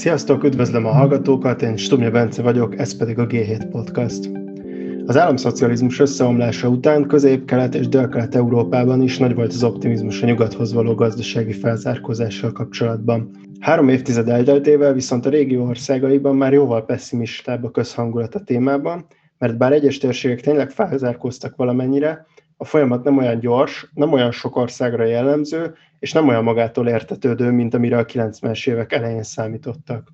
[0.00, 4.30] Sziasztok, üdvözlöm a hallgatókat, én Stumja Bence vagyok, ez pedig a G7 Podcast.
[5.06, 10.72] Az államszocializmus összeomlása után Közép-Kelet és Dél-Kelet Európában is nagy volt az optimizmus a nyugathoz
[10.72, 13.30] való gazdasági felzárkózással kapcsolatban.
[13.58, 19.06] Három évtized elteltével viszont a régió országaiban már jóval pessimistább a közhangulat a témában,
[19.38, 22.26] mert bár egyes térségek tényleg felzárkóztak valamennyire,
[22.62, 27.50] a folyamat nem olyan gyors, nem olyan sok országra jellemző, és nem olyan magától értetődő,
[27.50, 30.08] mint amire a 90-es évek elején számítottak.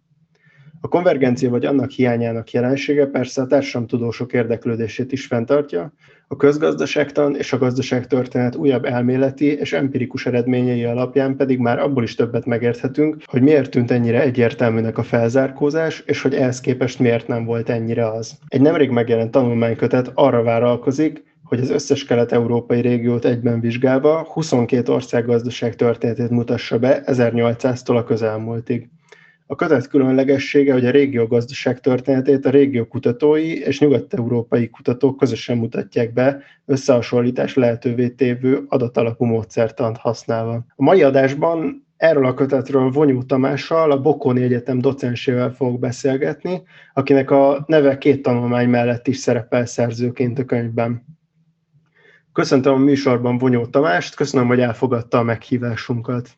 [0.80, 5.92] A konvergencia vagy annak hiányának jelensége persze a társadalomtudósok érdeklődését is fenntartja,
[6.28, 12.14] a közgazdaságtan és a gazdaságtörténet újabb elméleti és empirikus eredményei alapján pedig már abból is
[12.14, 17.44] többet megérthetünk, hogy miért tűnt ennyire egyértelműnek a felzárkózás, és hogy ehhez képest miért nem
[17.44, 18.38] volt ennyire az.
[18.48, 25.26] Egy nemrég megjelent tanulmánykötet arra vállalkozik, hogy az összes kelet-európai régiót egyben vizsgálva 22 ország
[25.26, 28.88] gazdaság történetét mutassa be 1800-tól a közelmúltig.
[29.48, 35.58] A kötet különlegessége, hogy a régió gazdaság történetét a régió kutatói és nyugat-európai kutatók közösen
[35.58, 40.64] mutatják be, összehasonlítás lehetővé tévő adatalapú módszertant használva.
[40.76, 46.62] A mai adásban erről a kötetről Vonyú Tamással, a Bokóni Egyetem docensével fogok beszélgetni,
[46.94, 51.15] akinek a neve két tanulmány mellett is szerepel szerzőként a könyvben.
[52.36, 56.28] Köszöntöm a műsorban Vonyó Tamást, köszönöm, hogy elfogadta a meghívásunkat.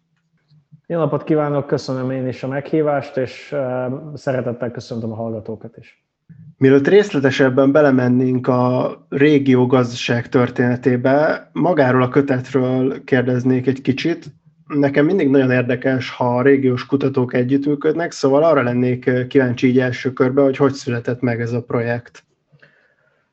[0.86, 3.54] Jó napot kívánok, köszönöm én is a meghívást, és
[4.14, 6.04] szeretettel köszöntöm a hallgatókat is.
[6.56, 14.26] Mielőtt részletesebben belemennénk a régió gazdaság történetébe, magáról a kötetről kérdeznék egy kicsit.
[14.66, 20.12] Nekem mindig nagyon érdekes, ha a régiós kutatók együttműködnek, szóval arra lennék kíváncsi így első
[20.12, 22.26] körben, hogy hogy született meg ez a projekt.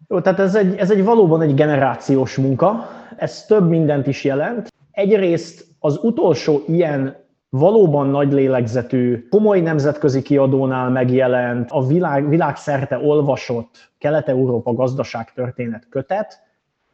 [0.07, 4.73] Jó, tehát ez egy, ez egy valóban egy generációs munka, ez több mindent is jelent.
[4.91, 7.15] Egyrészt az utolsó ilyen
[7.49, 16.43] valóban nagy lélegzetű, komoly nemzetközi kiadónál megjelent, a világ, világszerte olvasott Kelet-Európa gazdaságtörténet kötet,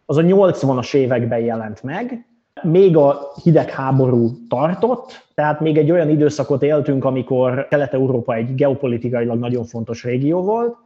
[0.06, 2.26] az a 80-as években jelent meg,
[2.62, 9.64] még a hidegháború tartott, tehát még egy olyan időszakot éltünk, amikor Kelet-Európa egy geopolitikailag nagyon
[9.64, 10.78] fontos régió volt,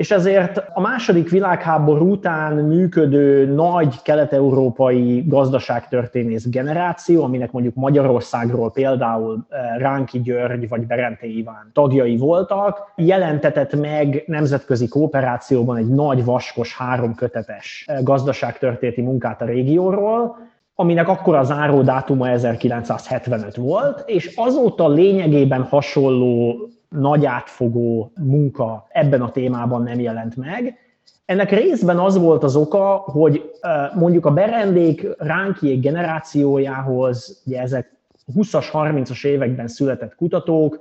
[0.00, 9.46] és ezért a második világháború után működő nagy kelet-európai gazdaságtörténész generáció, aminek mondjuk Magyarországról például
[9.48, 16.76] eh, Ránki György vagy Berente Iván tagjai voltak, jelentetett meg nemzetközi kooperációban egy nagy vaskos
[16.76, 20.36] háromkötetes eh, gazdaságtörténeti munkát a régióról,
[20.74, 29.22] aminek akkor a záró dátuma 1975 volt, és azóta lényegében hasonló nagy átfogó munka ebben
[29.22, 30.78] a témában nem jelent meg.
[31.24, 33.50] Ennek részben az volt az oka, hogy
[33.94, 37.96] mondjuk a berendék ránkiék generációjához, ugye ezek
[38.36, 40.78] 20-as, 30-as években született kutatók,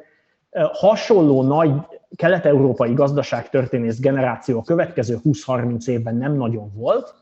[0.72, 1.72] hasonló nagy
[2.16, 7.14] kelet-európai gazdaságtörténész generáció a következő 20-30 évben nem nagyon volt,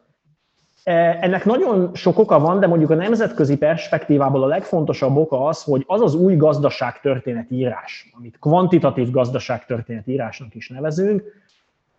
[0.93, 5.83] ennek nagyon sok oka van, de mondjuk a nemzetközi perspektívából a legfontosabb oka az, hogy
[5.87, 11.23] az az új gazdaságtörténet írás, amit kvantitatív gazdaságtörténet írásnak is nevezünk,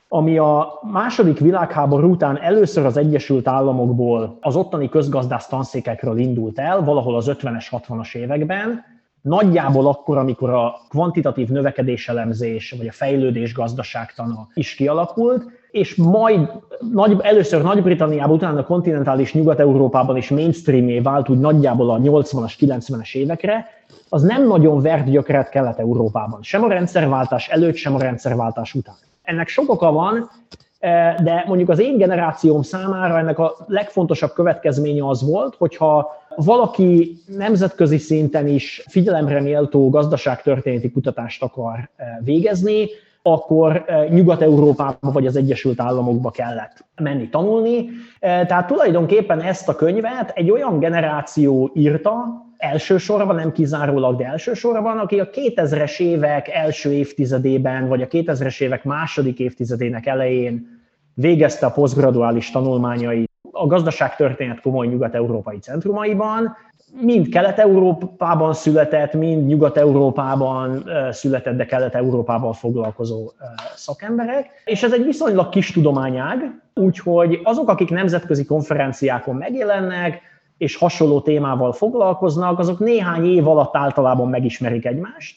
[0.08, 6.84] ami a második világháború után először az Egyesült Államokból az ottani közgazdász tanszékekről indult el,
[6.84, 8.84] valahol az 50-es, 60-as években,
[9.20, 16.50] nagyjából akkor, amikor a kvantitatív növekedéselemzés vagy a fejlődés gazdaságtana is kialakult, és majd
[16.92, 23.14] nagy, először Nagy-Britanniában, utána a kontinentális Nyugat-Európában is mainstreamé vált úgy nagyjából a 80-as, 90-es
[23.14, 23.66] évekre,
[24.08, 26.42] az nem nagyon vert gyökeret Kelet-Európában.
[26.42, 28.94] Sem a rendszerváltás előtt, sem a rendszerváltás után.
[29.22, 30.30] Ennek sok oka van,
[30.78, 37.16] eh, de mondjuk az én generációm számára ennek a legfontosabb következménye az volt, hogyha valaki
[37.36, 42.88] nemzetközi szinten is figyelemre méltó gazdaságtörténeti kutatást akar eh, végezni,
[43.32, 47.88] akkor eh, Nyugat-Európába vagy az Egyesült Államokba kellett menni tanulni.
[48.20, 54.98] Eh, tehát tulajdonképpen ezt a könyvet egy olyan generáció írta, elsősorban, nem kizárólag, de elsősorban,
[54.98, 60.80] aki a 2000-es évek első évtizedében, vagy a 2000-es évek második évtizedének elején
[61.14, 66.56] végezte a posztgraduális tanulmányait a gazdaságtörténet komoly nyugat-európai centrumaiban,
[67.00, 73.30] mind Kelet-Európában született, mind Nyugat-Európában született, de Kelet-Európában foglalkozó
[73.74, 74.46] szakemberek.
[74.64, 80.20] És ez egy viszonylag kis tudományág, úgyhogy azok, akik nemzetközi konferenciákon megjelennek,
[80.58, 85.36] és hasonló témával foglalkoznak, azok néhány év alatt általában megismerik egymást.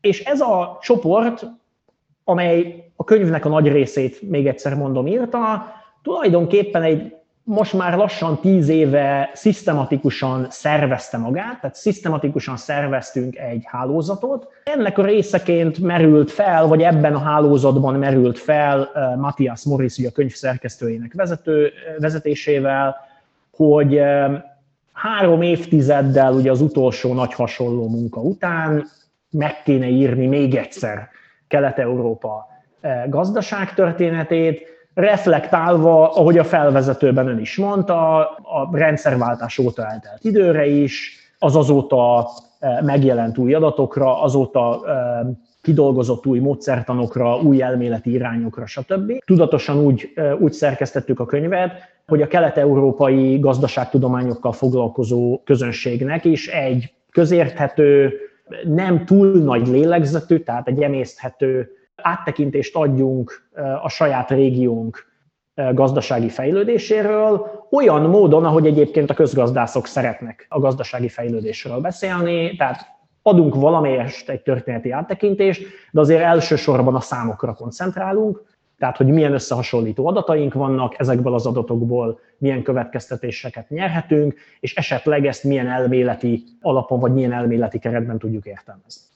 [0.00, 1.46] És ez a csoport,
[2.24, 5.66] amely a könyvnek a nagy részét, még egyszer mondom, írta,
[6.02, 14.48] tulajdonképpen egy most már lassan tíz éve szisztematikusan szervezte magát, tehát szisztematikusan szerveztünk egy hálózatot.
[14.64, 20.10] Ennek a részeként merült fel, vagy ebben a hálózatban merült fel uh, Matthias Morris, a
[20.10, 22.96] könyv szerkesztőjének vezető, vezetésével,
[23.50, 24.32] hogy uh,
[24.92, 28.86] három évtizeddel ugye az utolsó nagy hasonló munka után
[29.30, 31.08] meg kéne írni még egyszer
[31.48, 32.46] Kelet-Európa
[33.08, 41.56] gazdaságtörténetét, reflektálva, ahogy a felvezetőben ön is mondta, a rendszerváltás óta eltelt időre is, az
[41.56, 42.28] azóta
[42.58, 45.26] e, megjelent új adatokra, azóta e,
[45.62, 49.12] kidolgozott új módszertanokra, új elméleti irányokra, stb.
[49.24, 51.72] Tudatosan úgy, e, úgy szerkesztettük a könyvet,
[52.06, 58.12] hogy a kelet-európai gazdaságtudományokkal foglalkozó közönségnek is egy közérthető,
[58.64, 61.70] nem túl nagy lélegzetű, tehát egy emészthető
[62.02, 63.50] áttekintést adjunk
[63.82, 65.10] a saját régiónk
[65.54, 72.86] gazdasági fejlődéséről, olyan módon, ahogy egyébként a közgazdászok szeretnek a gazdasági fejlődésről beszélni, tehát
[73.22, 78.42] adunk valamelyest egy történeti áttekintést, de azért elsősorban a számokra koncentrálunk,
[78.78, 85.44] tehát hogy milyen összehasonlító adataink vannak, ezekből az adatokból milyen következtetéseket nyerhetünk, és esetleg ezt
[85.44, 89.11] milyen elméleti alapon, vagy milyen elméleti keretben tudjuk értelmezni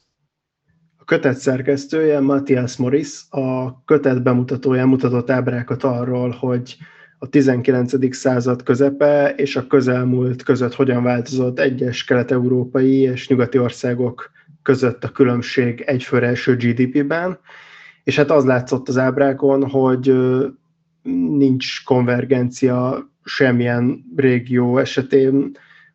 [1.07, 6.77] kötet szerkesztője, Matthias Morris, a kötet bemutatóján mutatott ábrákat arról, hogy
[7.19, 8.15] a 19.
[8.17, 14.31] század közepe és a közelmúlt között hogyan változott egyes kelet-európai és nyugati országok
[14.63, 17.39] között a különbség egyfőre első GDP-ben,
[18.05, 20.15] és hát az látszott az ábrákon, hogy
[21.39, 25.51] nincs konvergencia semmilyen régió esetén.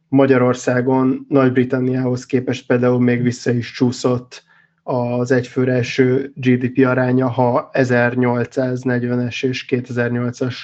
[0.08, 4.44] Magyarországon Nagy-Britanniához képest például még vissza is csúszott
[4.84, 10.56] az egyfőre eső GDP aránya, ha 1840-es és 2008-as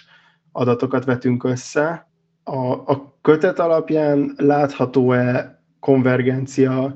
[0.52, 2.08] adatokat vetünk össze.
[2.44, 6.96] A, a kötet alapján látható-e konvergencia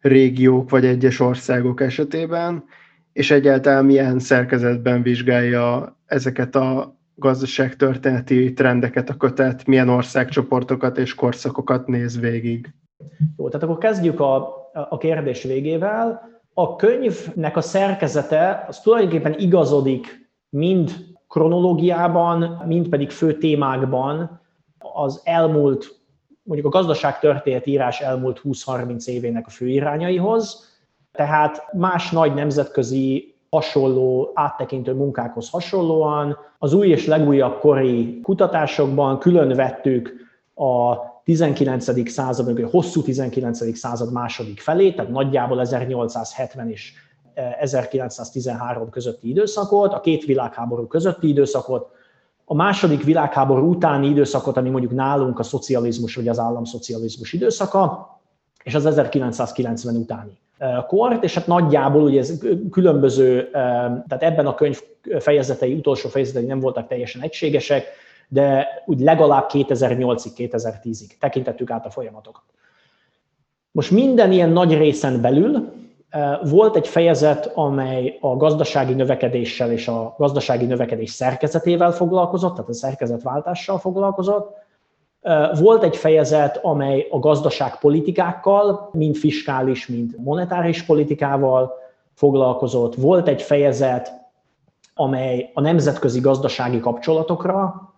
[0.00, 2.64] régiók vagy egyes országok esetében,
[3.12, 11.86] és egyáltalán milyen szerkezetben vizsgálja ezeket a gazdaságtörténeti trendeket a kötet, milyen országcsoportokat és korszakokat
[11.86, 12.74] néz végig.
[13.36, 16.30] Jó, tehát akkor kezdjük a, a kérdés végével
[16.60, 20.90] a könyvnek a szerkezete az tulajdonképpen igazodik mind
[21.28, 24.40] kronológiában, mind pedig fő témákban.
[24.78, 26.00] Az elmúlt,
[26.42, 30.68] mondjuk a gazdaságtörténet írás elmúlt 20-30 évének a főirányaihoz,
[31.12, 39.54] tehát más nagy nemzetközi hasonló áttekintő munkákhoz hasonlóan az új és legújabb kori kutatásokban külön
[39.54, 40.12] vettük
[40.54, 40.94] a
[41.30, 42.10] 19.
[42.10, 43.76] század, a hosszú 19.
[43.78, 46.92] század második felé, tehát nagyjából 1870 és
[47.60, 51.90] 1913 eh, közötti időszakot, a két világháború közötti időszakot,
[52.44, 58.08] a második világháború utáni időszakot, ami mondjuk nálunk a szocializmus vagy az államszocializmus időszaka,
[58.64, 62.38] és az 1990 utáni eh, kort, és hát nagyjából ugye ez
[62.70, 63.50] különböző, eh,
[64.08, 64.78] tehát ebben a könyv
[65.18, 67.84] fejezetei, utolsó fejezetei nem voltak teljesen egységesek,
[68.32, 72.42] de úgy legalább 2008-ig, 2010-ig tekintettük át a folyamatokat.
[73.70, 75.72] Most minden ilyen nagy részen belül
[76.08, 82.70] eh, volt egy fejezet, amely a gazdasági növekedéssel és a gazdasági növekedés szerkezetével foglalkozott, tehát
[82.70, 84.56] a szerkezetváltással foglalkozott.
[85.20, 91.72] Eh, volt egy fejezet, amely a gazdaságpolitikákkal, mind fiskális, mind monetáris politikával
[92.14, 92.94] foglalkozott.
[92.94, 94.12] Volt egy fejezet,
[94.94, 97.89] amely a nemzetközi gazdasági kapcsolatokra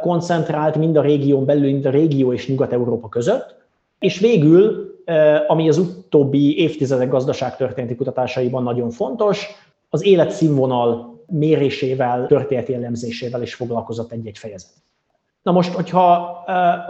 [0.00, 3.54] koncentrált mind a régión belül, mind a régió és Nyugat-Európa között,
[3.98, 4.94] és végül,
[5.46, 9.46] ami az utóbbi évtizedek gazdaságtörténeti kutatásaiban nagyon fontos,
[9.88, 14.70] az életszínvonal mérésével, történeti elemzésével is foglalkozott egy-egy fejezet.
[15.42, 16.38] Na most, hogyha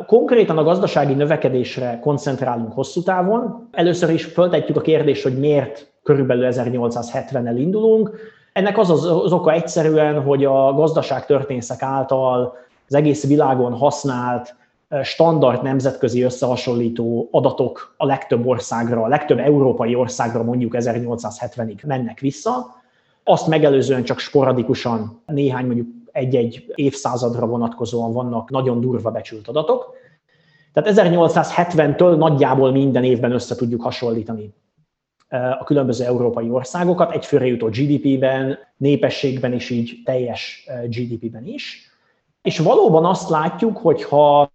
[0.06, 6.48] konkrétan a gazdasági növekedésre koncentrálunk hosszú távon, először is föltetjük a kérdést, hogy miért körülbelül
[6.52, 8.10] 1870-el indulunk.
[8.52, 12.56] Ennek az az, az oka egyszerűen, hogy a gazdaságtörténészek által
[12.90, 14.54] az egész világon használt
[15.02, 22.82] standard nemzetközi összehasonlító adatok a legtöbb országra, a legtöbb európai országra mondjuk 1870-ig mennek vissza.
[23.24, 29.94] Azt megelőzően csak sporadikusan néhány mondjuk egy-egy évszázadra vonatkozóan vannak nagyon durva becsült adatok.
[30.72, 34.54] Tehát 1870-től nagyjából minden évben össze tudjuk hasonlítani
[35.58, 41.89] a különböző európai országokat, egyfőre jutó GDP-ben, népességben és így teljes GDP-ben is.
[42.42, 44.50] És valóban azt látjuk, hogy ha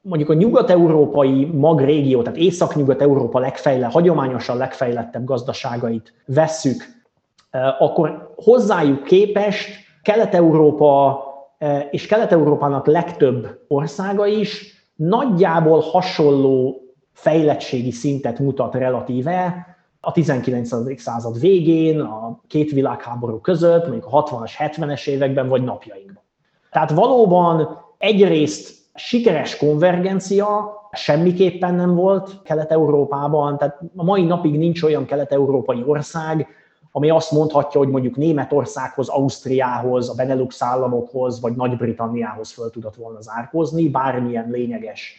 [0.00, 6.84] mondjuk a nyugat-európai magrégió, tehát észak-nyugat-európa legfejle, hagyományosan legfejlettebb gazdaságait vesszük,
[7.78, 9.68] akkor hozzájuk képest
[10.02, 11.22] Kelet-Európa
[11.90, 16.80] és Kelet-Európának legtöbb országa is nagyjából hasonló
[17.12, 19.66] fejlettségi szintet mutat relatíve
[20.00, 21.00] a 19.
[21.00, 26.23] század végén, a két világháború között, mondjuk a 60-as, 70-es években, vagy napjainkban.
[26.74, 35.04] Tehát valóban egyrészt sikeres konvergencia semmiképpen nem volt Kelet-Európában, tehát a mai napig nincs olyan
[35.04, 36.46] kelet-európai ország,
[36.92, 43.20] ami azt mondhatja, hogy mondjuk Németországhoz, Ausztriához, a Benelux államokhoz, vagy Nagy-Britanniához föl tudott volna
[43.20, 45.16] zárkózni, bármilyen lényeges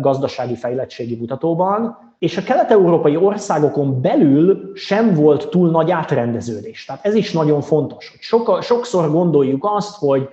[0.00, 6.84] gazdasági fejlettségi mutatóban, és a kelet-európai országokon belül sem volt túl nagy átrendeződés.
[6.84, 10.28] Tehát ez is nagyon fontos, hogy sokszor gondoljuk azt, hogy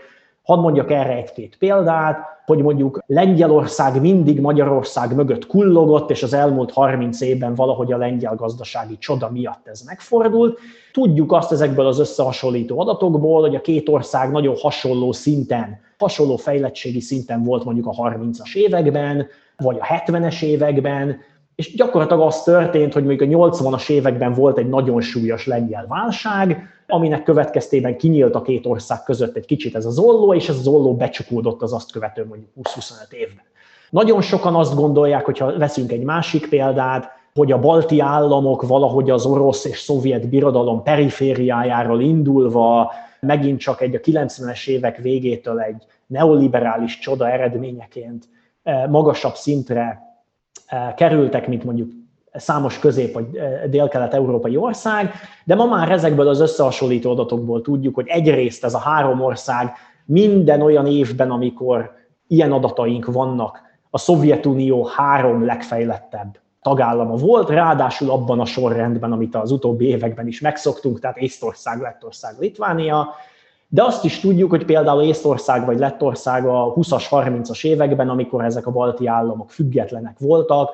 [0.48, 6.72] hadd mondjak erre egy-két példát, hogy mondjuk Lengyelország mindig Magyarország mögött kullogott, és az elmúlt
[6.72, 10.60] 30 évben valahogy a lengyel gazdasági csoda miatt ez megfordult.
[10.92, 17.02] Tudjuk azt ezekből az összehasonlító adatokból, hogy a két ország nagyon hasonló szinten, hasonló fejlettségi
[17.02, 19.28] szinten volt mondjuk a 30-as években,
[19.58, 21.18] vagy a 70-es években,
[21.58, 26.70] és gyakorlatilag az történt, hogy mondjuk a 80-as években volt egy nagyon súlyos lengyel válság,
[26.88, 30.62] aminek következtében kinyílt a két ország között egy kicsit ez a zolló, és ez a
[30.62, 33.44] zolló becsukódott az azt követő mondjuk 20-25 évben.
[33.90, 39.26] Nagyon sokan azt gondolják, hogyha veszünk egy másik példát, hogy a balti államok valahogy az
[39.26, 47.00] orosz és szovjet birodalom perifériájáról indulva megint csak egy a 90-es évek végétől egy neoliberális
[47.00, 48.26] csoda eredményeként
[48.64, 50.07] eh, magasabb szintre
[50.96, 51.90] kerültek, mint mondjuk
[52.34, 53.26] számos közép- vagy
[53.70, 55.12] dél-kelet-európai ország,
[55.44, 59.74] de ma már ezekből az összehasonlító adatokból tudjuk, hogy egyrészt ez a három ország
[60.06, 61.92] minden olyan évben, amikor
[62.28, 69.52] ilyen adataink vannak, a Szovjetunió három legfejlettebb tagállama volt, ráadásul abban a sorrendben, amit az
[69.52, 73.14] utóbbi években is megszoktunk, tehát Észtország, Lettország, Litvánia,
[73.70, 78.68] de azt is tudjuk, hogy például Észtország vagy Lettország a 20-as, 30-as években, amikor ezek
[78.68, 80.70] a balti államok függetlenek voltak,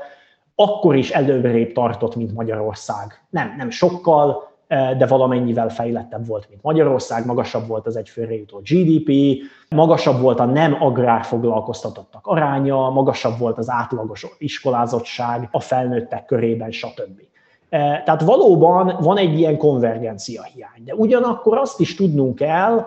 [0.55, 3.25] akkor is előrébb tartott, mint Magyarország.
[3.29, 8.61] Nem, nem sokkal, eh, de valamennyivel fejlettebb volt, mint Magyarország, magasabb volt az egyfőre jutó
[8.63, 9.11] GDP,
[9.69, 17.21] magasabb volt a nem agrárfoglalkoztatottak aránya, magasabb volt az átlagos iskolázottság a felnőttek körében, stb.
[17.73, 22.85] Eh, tehát valóban van egy ilyen konvergencia hiány, de ugyanakkor azt is tudnunk kell,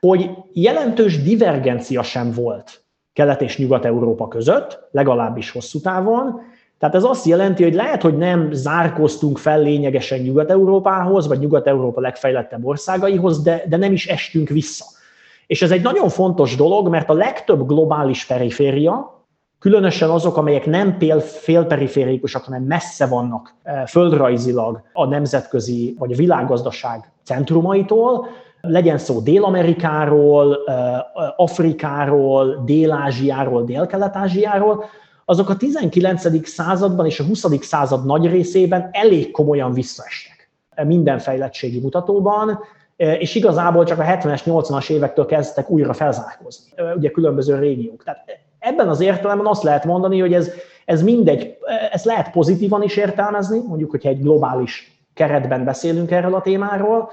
[0.00, 6.40] hogy jelentős divergencia sem volt Kelet- és Nyugat-Európa között, legalábbis hosszú távon,
[6.78, 12.64] tehát ez azt jelenti, hogy lehet, hogy nem zárkoztunk fel lényegesen Nyugat-Európához, vagy Nyugat-Európa legfejlettebb
[12.64, 14.84] országaihoz, de, de nem is estünk vissza.
[15.46, 19.15] És ez egy nagyon fontos dolog, mert a legtöbb globális periféria,
[19.66, 27.12] különösen azok, amelyek nem félperiférikusak, hanem messze vannak e, földrajzilag a nemzetközi vagy a világgazdaság
[27.24, 28.26] centrumaitól,
[28.60, 31.06] legyen szó Dél-Amerikáról, e,
[31.36, 34.84] Afrikáról, Dél-Ázsiáról, Dél-Kelet-Ázsiáról,
[35.24, 36.48] azok a 19.
[36.48, 37.46] században és a 20.
[37.60, 40.50] század nagy részében elég komolyan visszaestek
[40.84, 42.58] minden fejlettségi mutatóban,
[42.96, 48.04] és igazából csak a 70-es, 80-as évektől kezdtek újra felzárkózni, ugye különböző régiók.
[48.04, 50.50] Tehát ebben az értelemben azt lehet mondani, hogy ez,
[50.84, 51.56] ez mindegy,
[51.90, 57.10] ezt lehet pozitívan is értelmezni, mondjuk, hogyha egy globális keretben beszélünk erről a témáról,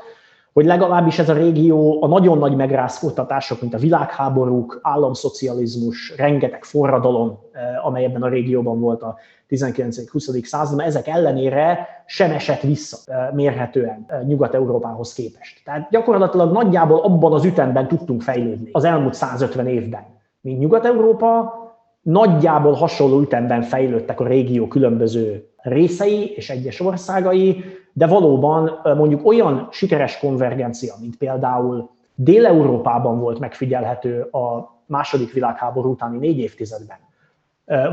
[0.53, 7.39] hogy legalábbis ez a régió a nagyon nagy megrázkódtatások, mint a világháborúk, államszocializmus, rengeteg forradalom,
[7.51, 9.17] eh, amely ebben a régióban volt a
[9.49, 10.43] 19.-20.
[10.43, 15.61] században, ezek ellenére sem esett vissza eh, mérhetően eh, Nyugat-Európához képest.
[15.63, 20.05] Tehát gyakorlatilag nagyjából abban az ütemben tudtunk fejlődni az elmúlt 150 évben,
[20.43, 21.53] mint Nyugat-Európa,
[22.01, 29.67] nagyjából hasonló ütemben fejlődtek a régió különböző részei és egyes országai, de valóban mondjuk olyan
[29.71, 36.97] sikeres konvergencia, mint például Dél-Európában volt megfigyelhető a második világháború utáni négy évtizedben,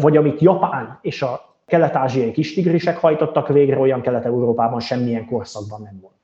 [0.01, 6.15] vagy amit Japán és a kelet-ázsiai kistigrisek hajtottak végre, olyan Kelet-Európában semmilyen korszakban nem volt.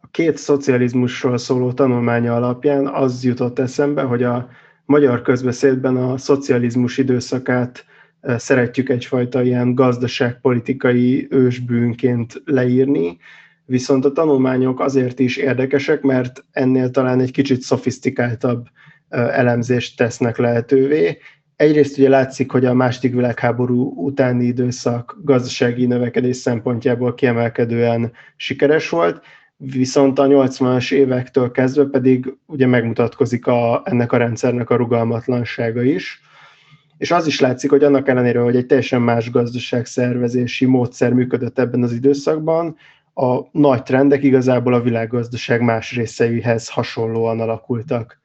[0.00, 4.48] A két szocializmusról szóló tanulmánya alapján az jutott eszembe, hogy a
[4.90, 7.84] magyar közbeszédben a szocializmus időszakát
[8.22, 13.18] szeretjük egyfajta ilyen gazdaságpolitikai ősbűnként leírni,
[13.64, 18.66] viszont a tanulmányok azért is érdekesek, mert ennél talán egy kicsit szofisztikáltabb
[19.08, 21.18] elemzést tesznek lehetővé.
[21.56, 29.22] Egyrészt ugye látszik, hogy a második világháború utáni időszak gazdasági növekedés szempontjából kiemelkedően sikeres volt,
[29.60, 36.20] viszont a 80-as évektől kezdve pedig ugye megmutatkozik a, ennek a rendszernek a rugalmatlansága is
[37.00, 41.82] és az is látszik, hogy annak ellenére, hogy egy teljesen más gazdaságszervezési módszer működött ebben
[41.82, 42.76] az időszakban,
[43.14, 48.20] a nagy trendek igazából a világgazdaság más részeihez hasonlóan alakultak.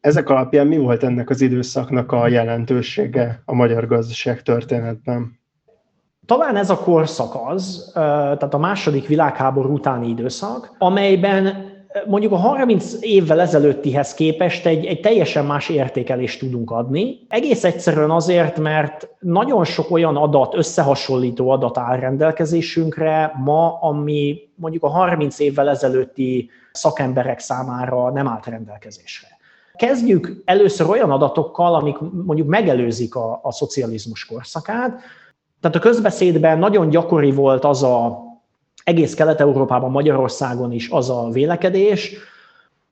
[0.00, 5.38] Ezek alapján mi volt ennek az időszaknak a jelentősége a magyar gazdaság történetben?
[6.26, 11.72] Talán ez a korszak az, tehát a második világháború utáni időszak, amelyben
[12.06, 17.18] mondjuk a 30 évvel ezelőttihez képest egy, egy teljesen más értékelést tudunk adni.
[17.28, 24.82] Egész egyszerűen azért, mert nagyon sok olyan adat, összehasonlító adat áll rendelkezésünkre ma, ami mondjuk
[24.82, 29.28] a 30 évvel ezelőtti szakemberek számára nem állt rendelkezésre.
[29.76, 35.00] Kezdjük először olyan adatokkal, amik mondjuk megelőzik a, a szocializmus korszakát.
[35.64, 38.22] Tehát a közbeszédben nagyon gyakori volt az a
[38.84, 42.14] egész Kelet-Európában, Magyarországon is az a vélekedés,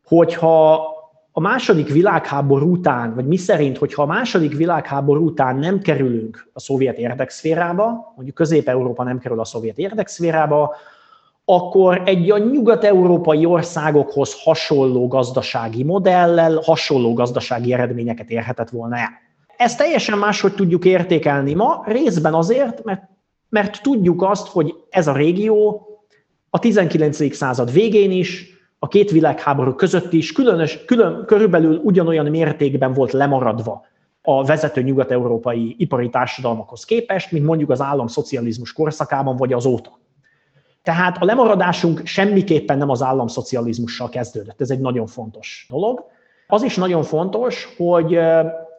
[0.06, 0.86] hogyha
[1.32, 6.60] a második világháború után, vagy mi szerint, hogyha a második világháború után nem kerülünk a
[6.60, 10.74] szovjet érdekszférába, mondjuk Közép-Európa nem kerül a szovjet érdekszférába,
[11.44, 19.10] akkor egy a nyugat-európai országokhoz hasonló gazdasági modellel hasonló gazdasági eredményeket érhetett volna el.
[19.62, 23.02] Ezt teljesen máshogy tudjuk értékelni ma, részben azért, mert,
[23.48, 25.86] mert tudjuk azt, hogy ez a régió
[26.50, 27.34] a 19.
[27.34, 28.46] század végén is,
[28.78, 33.84] a két világháború között is különös, külön, körülbelül ugyanolyan mértékben volt lemaradva
[34.22, 39.98] a vezető nyugat-európai ipari társadalmakhoz képest, mint mondjuk az államszocializmus korszakában vagy azóta.
[40.82, 44.60] Tehát a lemaradásunk semmiképpen nem az államszocializmussal kezdődött.
[44.60, 46.04] Ez egy nagyon fontos dolog.
[46.46, 48.18] Az is nagyon fontos, hogy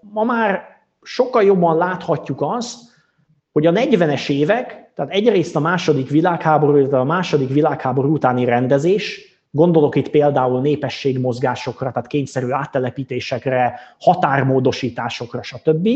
[0.02, 0.73] ma már
[1.04, 2.82] sokkal jobban láthatjuk azt,
[3.52, 9.22] hogy a 40-es évek, tehát egyrészt a második világháború, illetve a második világháború utáni rendezés,
[9.52, 15.90] gondolok itt például népességmozgásokra, tehát kényszerű áttelepítésekre, határmódosításokra, stb.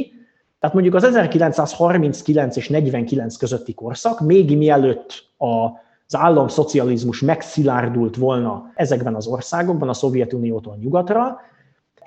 [0.59, 8.71] Tehát mondjuk az 1939 és 49 közötti korszak, még mielőtt a az államszocializmus megszilárdult volna
[8.75, 11.39] ezekben az országokban, a Szovjetuniótól nyugatra,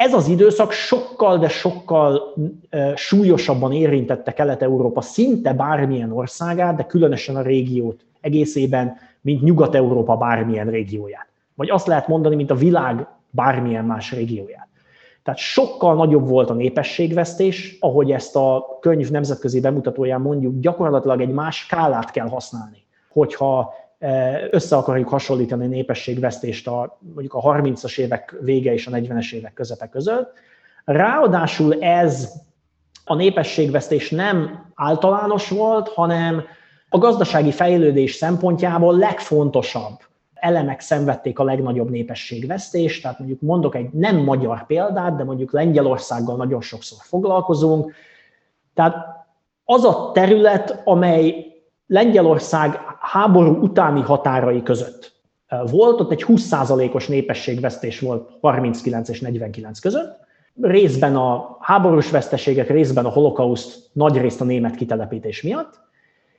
[0.00, 2.34] ez az időszak sokkal, de sokkal
[2.94, 11.26] súlyosabban érintette Kelet-Európa szinte bármilyen országát, de különösen a régiót egészében, mint Nyugat-Európa bármilyen régióját.
[11.54, 14.68] Vagy azt lehet mondani, mint a világ bármilyen más régióját.
[15.22, 21.32] Tehát sokkal nagyobb volt a népességvesztés, ahogy ezt a könyv nemzetközi bemutatóján mondjuk, gyakorlatilag egy
[21.32, 23.74] más skálát kell használni, hogyha
[24.50, 29.52] össze akarjuk hasonlítani a népességvesztést a, mondjuk a 30-as évek vége és a 40-es évek
[29.52, 30.32] közepe között.
[30.84, 32.32] Ráadásul ez
[33.04, 36.42] a népességvesztés nem általános volt, hanem
[36.88, 39.98] a gazdasági fejlődés szempontjából legfontosabb
[40.34, 46.36] elemek szenvedték a legnagyobb népességvesztést, tehát mondjuk mondok egy nem magyar példát, de mondjuk Lengyelországgal
[46.36, 47.94] nagyon sokszor foglalkozunk.
[48.74, 48.96] Tehát
[49.64, 51.49] az a terület, amely
[51.92, 55.12] Lengyelország háború utáni határai között
[55.70, 60.18] volt, ott egy 20%-os népességvesztés volt 39 és 49 között,
[60.60, 65.80] részben a háborús veszteségek, részben a holokauszt, nagy részt a német kitelepítés miatt.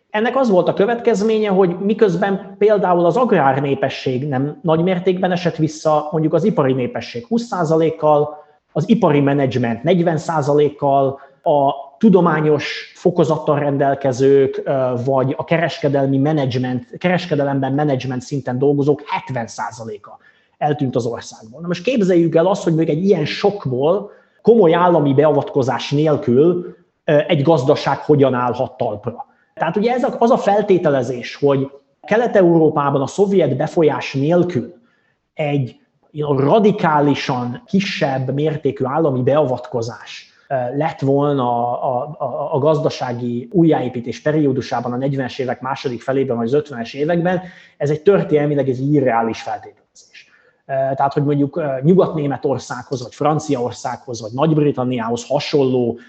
[0.09, 5.55] Ennek az volt a következménye, hogy miközben például az agrár népesség nem nagy mértékben esett
[5.55, 14.61] vissza, mondjuk az ipari népesség 20%-kal, az ipari menedzsment 40%-kal, a tudományos fokozattal rendelkezők,
[15.05, 19.01] vagy a kereskedelmi menedzsment, kereskedelemben menedzsment szinten dolgozók
[19.33, 20.09] 70%-a
[20.57, 21.61] eltűnt az országból.
[21.61, 24.11] Na most képzeljük el azt, hogy még egy ilyen sokból
[24.41, 29.25] komoly állami beavatkozás nélkül egy gazdaság hogyan állhat talpra.
[29.53, 34.73] Tehát ugye ez az a feltételezés, hogy Kelet-Európában a szovjet befolyás nélkül
[35.33, 35.79] egy
[36.37, 40.30] radikálisan kisebb mértékű állami beavatkozás
[40.75, 46.63] lett volna a, a, a gazdasági újjáépítés periódusában, a 40-es évek második felében, vagy az
[46.69, 47.41] 50-es években,
[47.77, 50.29] ez egy történelmileg ez irreális feltételezés.
[50.65, 55.99] Tehát, hogy mondjuk Nyugat-Németországhoz, vagy Franciaországhoz, vagy Nagy-Britanniához hasonló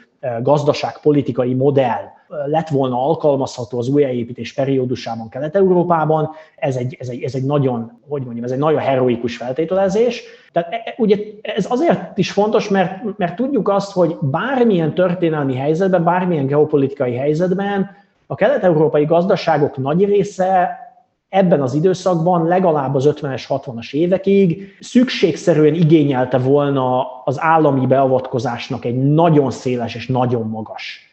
[0.43, 2.05] gazdaságpolitikai modell
[2.47, 8.23] lett volna alkalmazható az újjáépítés periódusában Kelet-Európában, ez egy, ez, egy, ez egy nagyon, hogy
[8.23, 10.23] mondjam, ez egy nagyon heroikus feltételezés.
[10.53, 15.57] Tehát e, e, ugye ez azért is fontos, mert, mert tudjuk azt, hogy bármilyen történelmi
[15.57, 17.91] helyzetben, bármilyen geopolitikai helyzetben
[18.27, 20.81] a kelet-európai gazdaságok nagy része
[21.29, 28.97] ebben az időszakban legalább az 50-es, 60-as évekig szükségszerűen igényelte volna az állami beavatkozásnak egy
[28.97, 31.12] nagyon széles és nagyon magas,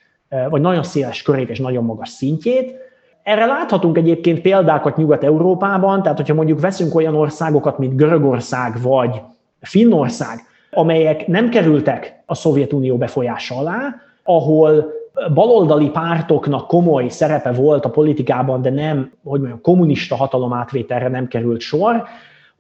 [0.49, 2.75] vagy nagyon széles körét és nagyon magas szintjét.
[3.23, 9.21] Erre láthatunk egyébként példákat Nyugat-Európában, tehát hogyha mondjuk veszünk olyan országokat, mint Görögország vagy
[9.61, 10.39] Finnország,
[10.71, 14.97] amelyek nem kerültek a Szovjetunió befolyása alá, ahol
[15.33, 21.59] baloldali pártoknak komoly szerepe volt a politikában, de nem, hogy mondjam, kommunista hatalomátvételre nem került
[21.59, 22.03] sor,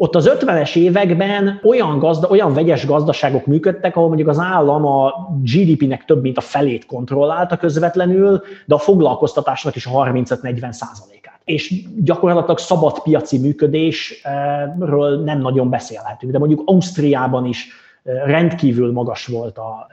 [0.01, 5.13] Ott az 50-es években olyan, gazda, olyan vegyes gazdaságok működtek, ahol mondjuk az állam a
[5.41, 11.39] GDP-nek több mint a felét kontrollálta közvetlenül, de a foglalkoztatásnak is a 35-40 százalékát.
[11.43, 17.67] És gyakorlatilag szabad piaci működésről nem nagyon beszélhetünk, de mondjuk Ausztriában is
[18.25, 19.87] rendkívül magas volt, a,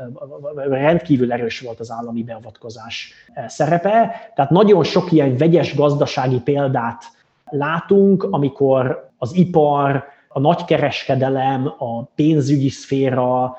[0.69, 3.13] rendkívül erős volt az állami beavatkozás
[3.47, 4.11] szerepe.
[4.35, 7.05] Tehát nagyon sok ilyen vegyes gazdasági példát
[7.51, 13.57] látunk, amikor az ipar, a nagykereskedelem, a pénzügyi szféra,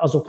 [0.00, 0.26] azok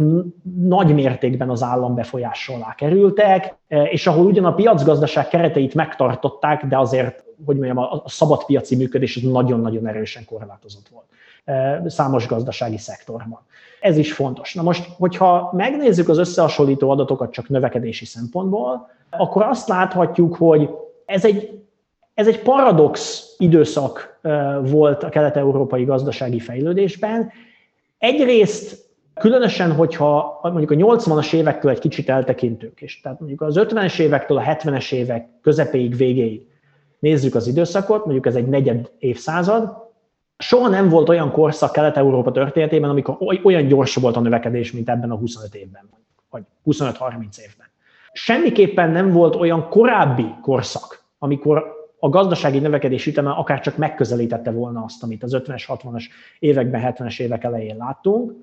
[0.59, 7.23] nagy mértékben az állam befolyása kerültek, és ahol ugyan a piacgazdaság kereteit megtartották, de azért,
[7.45, 8.45] hogy mondjam, a szabad
[8.77, 11.05] működés nagyon-nagyon erősen korlátozott volt
[11.85, 13.39] számos gazdasági szektorban.
[13.81, 14.53] Ez is fontos.
[14.53, 20.69] Na most, hogyha megnézzük az összehasonlító adatokat csak növekedési szempontból, akkor azt láthatjuk, hogy
[21.05, 21.61] ez egy,
[22.21, 24.19] ez egy paradox időszak
[24.61, 27.31] volt a kelet-európai gazdasági fejlődésben.
[27.97, 33.99] Egyrészt Különösen, hogyha mondjuk a 80-as évektől egy kicsit eltekintünk, és tehát mondjuk az 50-es
[33.99, 36.47] évektől a 70-es évek közepéig, végéig
[36.99, 39.89] nézzük az időszakot, mondjuk ez egy negyed évszázad,
[40.37, 45.11] soha nem volt olyan korszak Kelet-Európa történetében, amikor olyan gyors volt a növekedés, mint ebben
[45.11, 45.89] a 25 évben,
[46.29, 47.67] vagy 25-30 évben.
[48.11, 54.83] Semmiképpen nem volt olyan korábbi korszak, amikor a gazdasági növekedés üteme akár csak megközelítette volna
[54.83, 56.03] azt, amit az 50-es, 60-as
[56.39, 58.33] években, 70-es évek elején láttunk.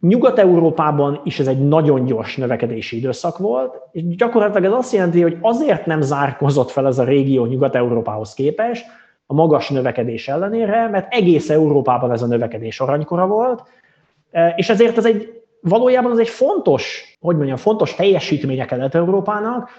[0.00, 5.38] Nyugat-Európában is ez egy nagyon gyors növekedési időszak volt, és gyakorlatilag ez azt jelenti, hogy
[5.40, 8.86] azért nem zárkozott fel ez a régió Nyugat-Európához képest,
[9.26, 13.62] a magas növekedés ellenére, mert egész Európában ez a növekedés aranykora volt,
[14.56, 19.70] és ezért ez egy, valójában az egy fontos, hogy mondjam, fontos teljesítménye Kelet-Európának,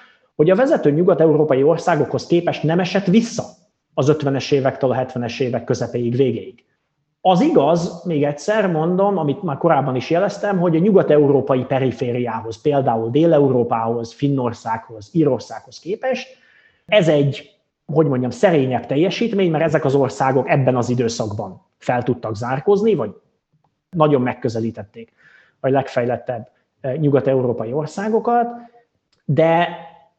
[0.42, 3.44] hogy a vezető nyugat-európai országokhoz képest nem esett vissza
[3.94, 6.64] az 50-es évektől a 70-es évek közepéig, végéig.
[7.22, 13.10] Az igaz, még egyszer mondom, amit már korábban is jeleztem, hogy a nyugat-európai perifériához, például
[13.10, 16.28] Dél-Európához, Finnországhoz, Írországhoz képest,
[16.86, 17.60] ez egy
[17.94, 23.16] hogy mondjam, szerényebb teljesítmény, mert ezek az országok ebben az időszakban fel tudtak zárkozni, vagy
[23.90, 25.14] nagyon megközelítették
[25.60, 26.50] a legfejlettebb
[26.82, 28.48] eh, nyugat-európai országokat,
[29.26, 29.70] de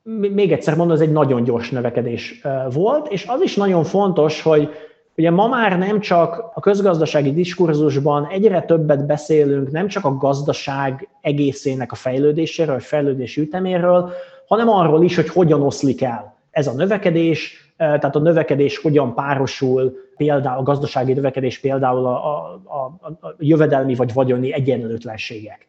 [0.03, 2.41] még egyszer mondom, ez egy nagyon gyors növekedés
[2.73, 4.71] volt, és az is nagyon fontos, hogy
[5.17, 11.09] ugye ma már nem csak a közgazdasági diskurzusban egyre többet beszélünk, nem csak a gazdaság
[11.21, 14.12] egészének a fejlődéséről, vagy fejlődési üteméről,
[14.47, 19.97] hanem arról is, hogy hogyan oszlik el ez a növekedés, tehát a növekedés hogyan párosul,
[20.17, 22.77] például a gazdasági növekedés például a, a, a,
[23.27, 25.67] a jövedelmi vagy vagyoni egyenlőtlenségek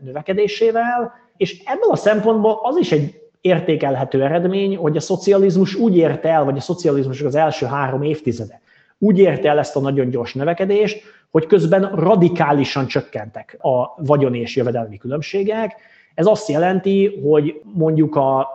[0.00, 6.28] növekedésével, és ebből a szempontból az is egy értékelhető eredmény, hogy a szocializmus úgy érte
[6.28, 8.60] el, vagy a szocializmus az első három évtizede,
[8.98, 14.56] úgy érte el ezt a nagyon gyors növekedést, hogy közben radikálisan csökkentek a vagyoni és
[14.56, 15.74] jövedelmi különbségek.
[16.14, 18.48] Ez azt jelenti, hogy mondjuk a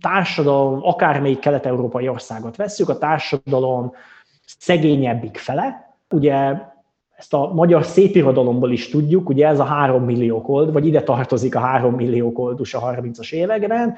[0.00, 3.92] társadalom, akármelyik kelet-európai országot vesszük, a társadalom
[4.58, 6.54] szegényebbik fele, ugye
[7.18, 11.54] ezt a magyar szépirodalomból is tudjuk, ugye ez a három millió kold, vagy ide tartozik
[11.54, 13.96] a három millió koldus a 30-as években,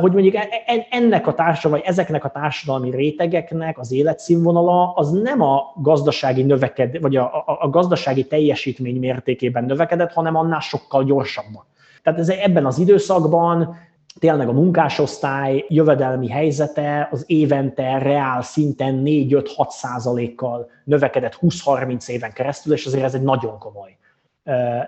[0.00, 5.10] hogy mondjuk e, e, ennek a társadalom, vagy ezeknek a társadalmi rétegeknek az életszínvonala az
[5.10, 11.04] nem a gazdasági növeked, vagy a, a, a gazdasági teljesítmény mértékében növekedett, hanem annál sokkal
[11.04, 11.64] gyorsabban.
[12.02, 13.76] Tehát ez ebben az időszakban
[14.18, 22.72] tényleg a munkásosztály jövedelmi helyzete az évente reál szinten 4-5-6 százalékkal növekedett 20-30 éven keresztül,
[22.72, 23.96] és azért ez egy nagyon komoly,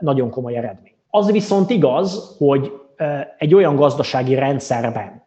[0.01, 0.95] nagyon komoly eredmény.
[1.11, 2.73] Az viszont igaz, hogy
[3.39, 5.25] egy olyan gazdasági rendszerben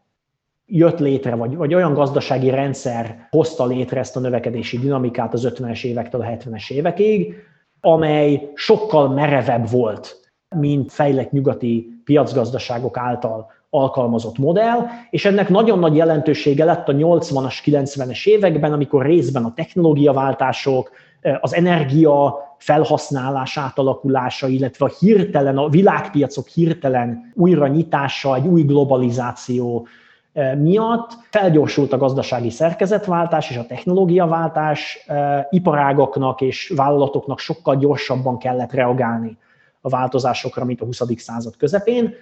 [0.66, 5.84] jött létre, vagy, vagy olyan gazdasági rendszer hozta létre ezt a növekedési dinamikát az 50-es
[5.84, 7.36] évektől a 70-es évekig,
[7.82, 15.95] amely sokkal merevebb volt, mint fejlett nyugati piacgazdaságok által alkalmazott modell, és ennek nagyon nagy
[15.95, 24.47] jelentősége lett a 80-as, 90-es években, amikor részben a technológiaváltások, eh, az energia felhasználás átalakulása,
[24.47, 29.88] illetve a hirtelen, a világpiacok hirtelen újra nyitása, egy új globalizáció
[30.34, 38.38] eh, miatt felgyorsult a gazdasági szerkezetváltás és a technológiaváltás, eh, iparágaknak és vállalatoknak sokkal gyorsabban
[38.38, 39.38] kellett reagálni
[39.82, 41.01] a változásokra, mint a 20.
[41.15, 42.13] század közepén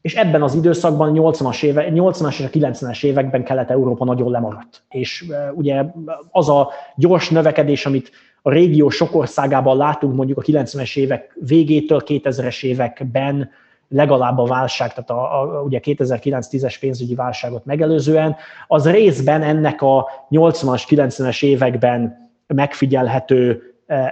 [0.00, 4.82] és ebben az időszakban, 80-as, éve, 80-as és a 90-es években Kelet-Európa nagyon lemaradt.
[4.88, 5.84] És ugye
[6.30, 8.10] az a gyors növekedés, amit
[8.42, 13.50] a régió sok országában látunk mondjuk a 90-es évek végétől 2000-es években,
[13.88, 18.36] legalább a válság, tehát a, a, ugye 2009-10-es pénzügyi válságot megelőzően,
[18.66, 23.62] az részben ennek a 80-as, 90-es években megfigyelhető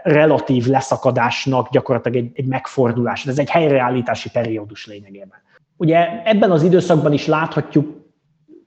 [0.03, 3.27] relatív leszakadásnak gyakorlatilag egy, egy megfordulás.
[3.27, 5.47] Ez egy helyreállítási periódus lényegében.
[5.79, 7.97] Ugye ebben az időszakban is láthatjuk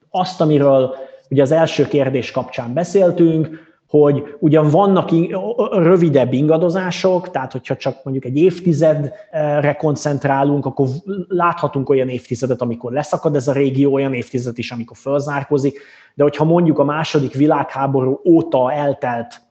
[0.10, 0.96] azt, amiről
[1.30, 5.10] ugye az első kérdés kapcsán beszéltünk, hogy ugyan vannak
[5.72, 10.88] rövidebb ingadozások, tehát hogyha csak mondjuk egy évtizedre koncentrálunk, akkor
[11.28, 15.80] láthatunk olyan évtizedet, amikor leszakad ez a régió, olyan évtized is, amikor fölzárkozik,
[16.14, 19.42] de hogyha mondjuk a második világháború óta eltelt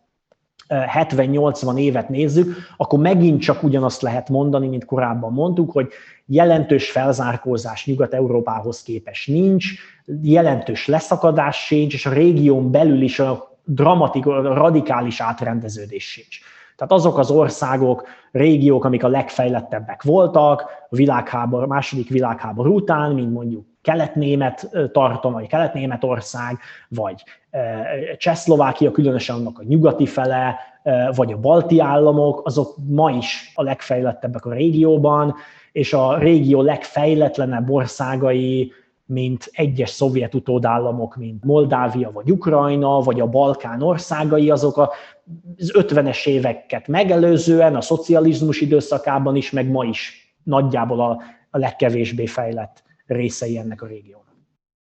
[0.70, 5.88] 70-80 évet nézzük, akkor megint csak ugyanazt lehet mondani, mint korábban mondtuk, hogy
[6.26, 9.66] jelentős felzárkózás Nyugat-Európához képes nincs,
[10.22, 16.38] jelentős leszakadás sincs, és a régión belül is a dramatikus, radikális átrendeződés sincs.
[16.76, 23.32] Tehát azok az országok, régiók, amik a legfejlettebbek voltak a világháború, második világháború után, mint
[23.32, 24.68] mondjuk kelet-német
[25.22, 27.22] vagy kelet-németország, vagy
[28.16, 30.58] Csehszlovákia, különösen annak a nyugati fele,
[31.14, 35.34] vagy a balti államok, azok ma is a legfejlettebbek a régióban,
[35.72, 38.72] és a régió legfejletlenebb országai,
[39.04, 46.26] mint egyes szovjet utódállamok, mint Moldávia vagy Ukrajna, vagy a Balkán országai, azok az 50-es
[46.26, 52.82] éveket megelőzően, a szocializmus időszakában is, meg ma is nagyjából a, a legkevésbé fejlett
[53.14, 54.28] részei ennek a régiónak.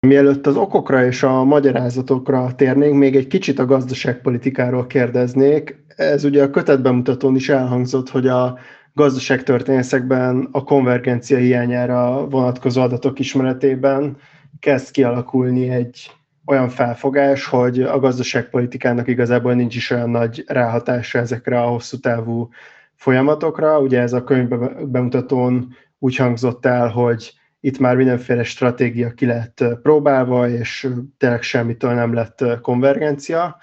[0.07, 5.83] Mielőtt az okokra és a magyarázatokra térnénk, még egy kicsit a gazdaságpolitikáról kérdeznék.
[5.95, 8.57] Ez ugye a kötetbemutatón is elhangzott, hogy a
[8.93, 14.17] gazdaságtörténészekben a konvergencia hiányára vonatkozó adatok ismeretében
[14.59, 16.11] kezd kialakulni egy
[16.45, 22.49] olyan felfogás, hogy a gazdaságpolitikának igazából nincs is olyan nagy ráhatása ezekre a hosszú távú
[22.95, 23.79] folyamatokra.
[23.79, 30.49] Ugye ez a könyvbemutatón úgy hangzott el, hogy itt már mindenféle stratégia ki lett próbálva,
[30.49, 33.57] és tényleg semmitől nem lett konvergencia.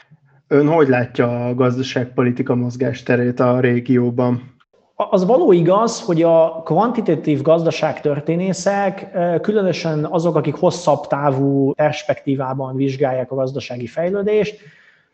[0.48, 4.54] Ön hogy látja a gazdaságpolitika mozgásterét a régióban?
[4.94, 13.34] Az való igaz, hogy a kvantitatív gazdaságtörténészek, különösen azok, akik hosszabb távú perspektívában vizsgálják a
[13.34, 14.60] gazdasági fejlődést,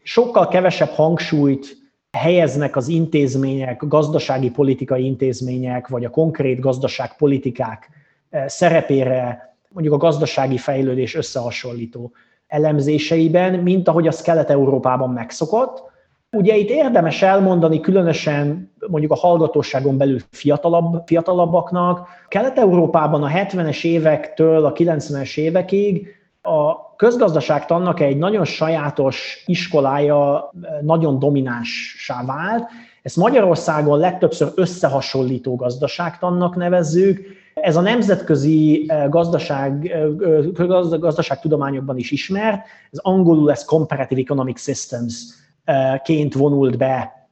[0.02, 1.76] sokkal kevesebb hangsúlyt
[2.18, 7.88] helyeznek az intézmények, gazdasági politikai intézmények, vagy a konkrét gazdaságpolitikák
[8.46, 12.12] szerepére, mondjuk a gazdasági fejlődés összehasonlító
[12.46, 15.90] elemzéseiben, mint ahogy az Kelet-Európában megszokott,
[16.36, 24.64] Ugye itt érdemes elmondani, különösen mondjuk a hallgatóságon belül fiatalabb, fiatalabbaknak, Kelet-Európában a 70-es évektől
[24.64, 26.08] a 90-es évekig
[26.42, 32.68] a közgazdaságtannak egy nagyon sajátos iskolája nagyon dominánssá vált.
[33.02, 37.20] Ezt Magyarországon legtöbbször összehasonlító gazdaságtannak nevezzük.
[37.54, 45.40] Ez a nemzetközi eh, gazdaság, eh, gazdaságtudományokban is ismert, ez angolul ez Comparative Economic Systems
[46.02, 47.22] ként vonult be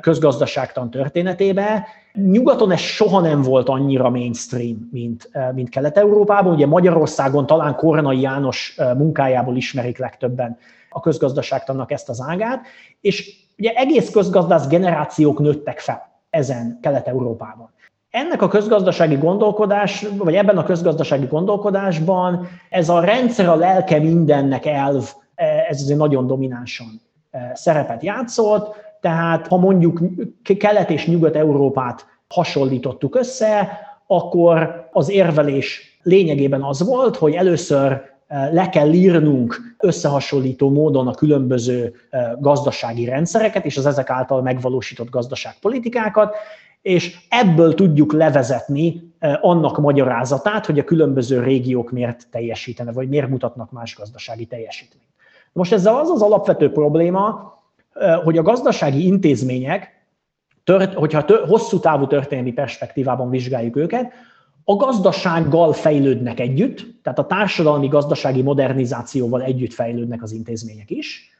[0.00, 1.86] közgazdaságtan történetébe.
[2.12, 6.54] Nyugaton ez soha nem volt annyira mainstream, mint, mint Kelet-Európában.
[6.54, 10.56] Ugye Magyarországon talán Kornai János munkájából ismerik legtöbben
[10.90, 12.66] a közgazdaságtannak ezt az ágát,
[13.00, 17.72] és ugye egész közgazdász generációk nőttek fel ezen Kelet-Európában.
[18.10, 24.66] Ennek a közgazdasági gondolkodás, vagy ebben a közgazdasági gondolkodásban ez a rendszer a lelke mindennek
[24.66, 25.12] elv,
[25.68, 26.86] ez azért nagyon dominánsan
[27.54, 30.00] szerepet játszott, tehát ha mondjuk
[30.58, 38.92] Kelet- és Nyugat-Európát hasonlítottuk össze, akkor az érvelés lényegében az volt, hogy először le kell
[38.92, 41.94] írnunk összehasonlító módon a különböző
[42.38, 46.36] gazdasági rendszereket és az ezek által megvalósított gazdaságpolitikákat,
[46.82, 53.70] és ebből tudjuk levezetni annak magyarázatát, hogy a különböző régiók miért teljesítenek, vagy miért mutatnak
[53.70, 55.08] más gazdasági teljesítményt.
[55.52, 57.52] Most ezzel az az alapvető probléma,
[58.24, 60.06] hogy a gazdasági intézmények,
[60.64, 64.12] tört, hogyha tör, hosszú távú történelmi perspektívában vizsgáljuk őket,
[64.64, 71.30] a gazdasággal fejlődnek együtt, tehát a társadalmi gazdasági modernizációval együtt fejlődnek az intézmények is.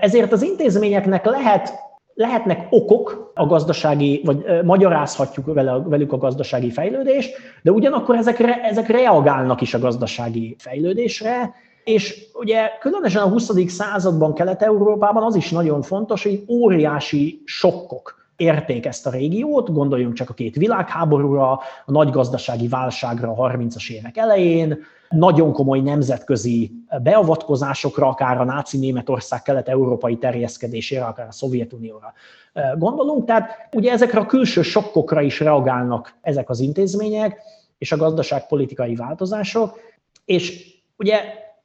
[0.00, 1.72] Ezért az intézményeknek lehet,
[2.14, 8.88] lehetnek okok a gazdasági, vagy magyarázhatjuk vele, velük a gazdasági fejlődést, de ugyanakkor ezek, ezek
[8.88, 13.70] reagálnak is a gazdasági fejlődésre, és ugye különösen a 20.
[13.70, 20.30] században Kelet-Európában az is nagyon fontos, hogy óriási sokkok érték ezt a régiót, gondoljunk csak
[20.30, 24.78] a két világháborúra, a nagy gazdasági válságra a 30-as évek elején,
[25.08, 32.12] nagyon komoly nemzetközi beavatkozásokra, akár a náci Németország kelet-európai terjeszkedésére, akár a Szovjetunióra
[32.78, 33.24] gondolunk.
[33.24, 37.40] Tehát ugye ezekre a külső sokkokra is reagálnak ezek az intézmények
[37.78, 39.78] és a gazdaságpolitikai változások,
[40.24, 41.20] és ugye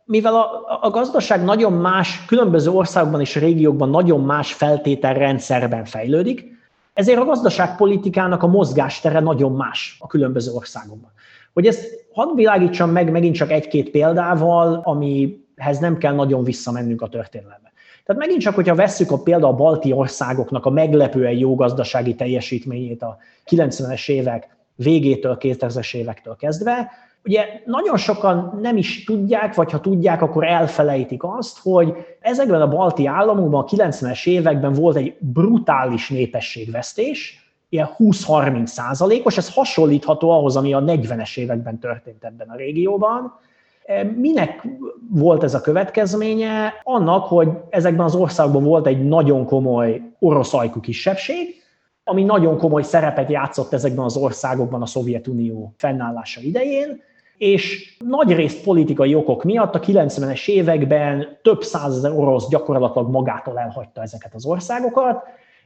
[0.05, 6.56] mivel a, a gazdaság nagyon más, különböző országokban és régiókban nagyon más feltételrendszerben fejlődik,
[6.97, 11.11] ezért a gazdaságpolitikának a mozgástere nagyon más a különböző országokban.
[11.53, 17.07] Hogy ezt hadd világítsam meg megint csak egy-két példával, amihez nem kell nagyon visszamennünk a
[17.07, 17.71] történelembe.
[18.05, 23.01] Tehát megint csak, hogyha vesszük a példa a balti országoknak a meglepően jó gazdasági teljesítményét
[23.01, 23.17] a
[23.51, 26.91] 90-es évek végétől, 2000-es évektől kezdve,
[27.27, 32.67] Ugye nagyon sokan nem is tudják, vagy ha tudják, akkor elfelejtik azt, hogy ezekben a
[32.67, 40.55] balti államokban a 90-es években volt egy brutális népességvesztés, ilyen 20-30 százalékos, ez hasonlítható ahhoz,
[40.55, 43.39] ami a 40-es években történt ebben a régióban.
[43.85, 44.67] E, minek
[45.09, 46.73] volt ez a következménye?
[46.83, 51.55] Annak, hogy ezekben az országban volt egy nagyon komoly orosz ajkú kisebbség,
[52.03, 57.01] ami nagyon komoly szerepet játszott ezekben az országokban a Szovjetunió fennállása idején,
[57.37, 64.01] és nagy részt politikai okok miatt a 90-es években több százezer orosz gyakorlatilag magától elhagyta
[64.01, 65.23] ezeket az országokat,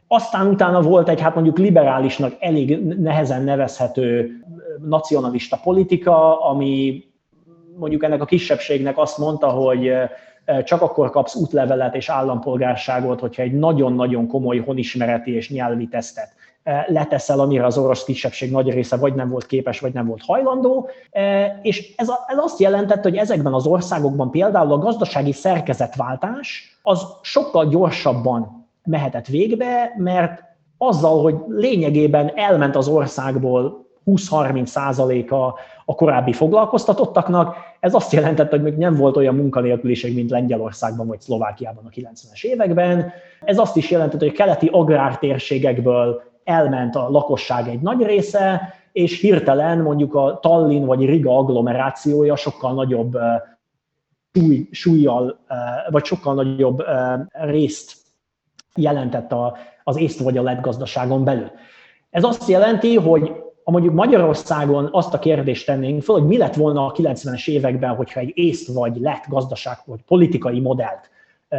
[0.07, 4.31] aztán utána volt egy, hát mondjuk liberálisnak elég nehezen nevezhető
[4.88, 7.03] nacionalista politika, ami
[7.77, 9.91] mondjuk ennek a kisebbségnek azt mondta, hogy
[10.63, 16.29] csak akkor kapsz útlevelet és állampolgárságot, hogyha egy nagyon-nagyon komoly honismereti és nyelvi tesztet
[16.88, 20.89] leteszel, amire az orosz kisebbség nagy része vagy nem volt képes, vagy nem volt hajlandó,
[21.62, 27.67] és ez, ez azt jelentette, hogy ezekben az országokban például a gazdasági szerkezetváltás az sokkal
[27.67, 30.43] gyorsabban mehetett végbe, mert
[30.78, 38.62] azzal, hogy lényegében elment az országból 20-30 százaléka a korábbi foglalkoztatottaknak, ez azt jelentette, hogy
[38.62, 43.12] még nem volt olyan munkanélküliség, mint Lengyelországban vagy Szlovákiában a 90-es években.
[43.43, 49.79] Ez azt is jelentette, hogy keleti agrártérségekből elment a lakosság egy nagy része, és hirtelen
[49.79, 53.17] mondjuk a Tallinn vagy Riga agglomerációja sokkal nagyobb
[54.33, 55.39] súly, súlyjal,
[55.89, 56.83] vagy sokkal nagyobb
[57.31, 57.93] részt
[58.75, 59.33] jelentett
[59.83, 61.51] az észt vagy a lett gazdaságon belül.
[62.09, 63.31] Ez azt jelenti, hogy
[63.63, 67.95] ha mondjuk Magyarországon azt a kérdést tennénk fel, hogy mi lett volna a 90-es években,
[67.95, 71.09] hogyha egy észt vagy lett gazdaság vagy politikai modellt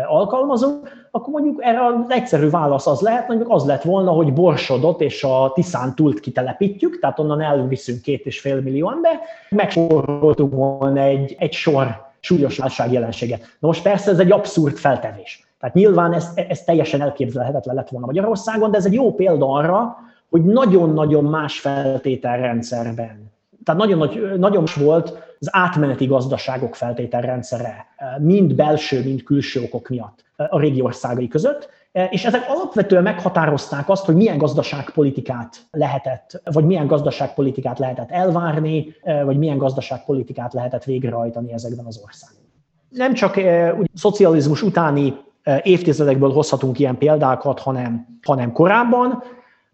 [0.07, 5.01] alkalmazunk, akkor mondjuk erre az egyszerű válasz az lehet, mondjuk az lett volna, hogy Borsodot
[5.01, 11.01] és a Tiszán túlt kitelepítjük, tehát onnan elviszünk két és fél millió ember, megsoroltunk volna
[11.01, 13.41] egy, egy sor súlyos válságjelenséget.
[13.59, 15.47] Na most persze ez egy abszurd feltevés.
[15.61, 19.97] Tehát nyilván ez, ez teljesen elképzelhetetlen lett volna Magyarországon, de ez egy jó példa arra,
[20.31, 23.33] hogy nagyon-nagyon más feltételrendszerben
[23.65, 27.87] tehát nagyon, nagy, nagyon volt az átmeneti gazdaságok feltételrendszere,
[28.19, 31.69] mind belső, mind külső okok miatt a régi országai között,
[32.11, 39.39] és ezek alapvetően meghatározták azt, hogy milyen gazdaságpolitikát lehetett, vagy milyen gazdaságpolitikát lehetett elvárni, vagy
[39.39, 42.51] milyen gazdaságpolitikát lehetett végrehajtani ezekben az országokban.
[42.89, 43.37] Nem csak
[43.79, 45.15] úgy, szocializmus utáni
[45.63, 49.23] évtizedekből hozhatunk ilyen példákat, hanem, hanem korábban.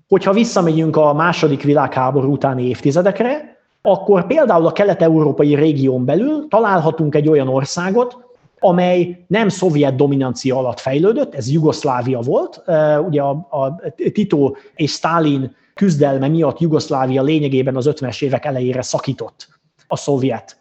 [0.09, 7.29] Hogyha visszamegyünk a második világháború utáni évtizedekre, akkor például a kelet-európai régión belül találhatunk egy
[7.29, 8.17] olyan országot,
[8.59, 12.63] amely nem szovjet dominancia alatt fejlődött, ez Jugoszlávia volt.
[13.07, 13.81] Ugye a, a
[14.13, 19.49] Tito és Stalin küzdelme miatt Jugoszlávia lényegében az 50-es évek elejére szakított
[19.89, 20.59] a szovjet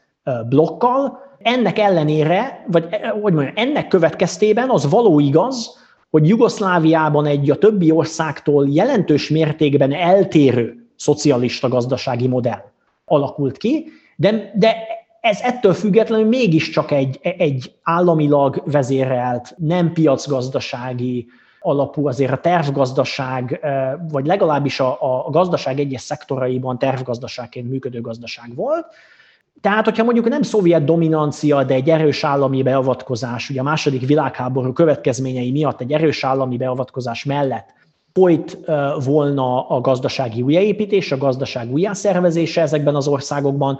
[0.49, 1.19] blokkal.
[1.39, 2.87] Ennek ellenére, vagy
[3.21, 9.93] hogy mondjam, ennek következtében az való igaz, hogy Jugoszláviában egy a többi országtól jelentős mértékben
[9.93, 12.75] eltérő szocialista gazdasági modell
[13.07, 14.75] alakult ki, de, de
[15.21, 21.27] ez ettől függetlenül mégiscsak egy, egy államilag vezérelt, nem piacgazdasági
[21.59, 23.59] alapú, azért a tervgazdaság,
[24.11, 28.85] vagy legalábbis a, a gazdaság egyes szektoraiban tervgazdaságként működő gazdaság volt.
[29.61, 34.73] Tehát, hogyha mondjuk nem szovjet dominancia, de egy erős állami beavatkozás, ugye a második világháború
[34.73, 37.73] következményei miatt egy erős állami beavatkozás mellett
[38.17, 38.57] folyt
[39.03, 43.79] volna a gazdasági újjáépítés, a gazdaság újjászervezése ezekben az országokban,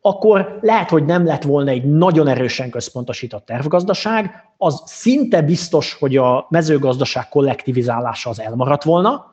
[0.00, 6.16] akkor lehet, hogy nem lett volna egy nagyon erősen központosított tervgazdaság, az szinte biztos, hogy
[6.16, 9.32] a mezőgazdaság kollektivizálása az elmaradt volna,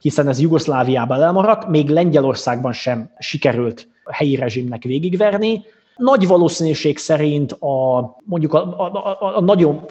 [0.00, 5.62] hiszen ez Jugoszláviában elmaradt, még Lengyelországban sem sikerült a helyi rezsimnek végigverni.
[5.96, 9.84] Nagy valószínűség szerint a, mondjuk a, a, a, a nagyon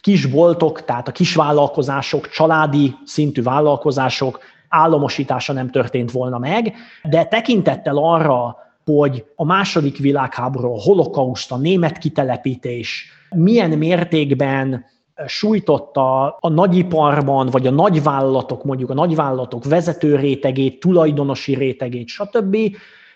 [0.00, 8.56] kisboltok, tehát a kisvállalkozások, családi szintű vállalkozások államosítása nem történt volna meg, de tekintettel arra,
[8.84, 14.84] hogy a második világháború, a holokauszt, a német kitelepítés milyen mértékben
[15.26, 22.56] sújtotta a nagyiparban, vagy a nagyvállalatok, mondjuk a nagyvállalatok vezető rétegét, tulajdonosi rétegét, stb.,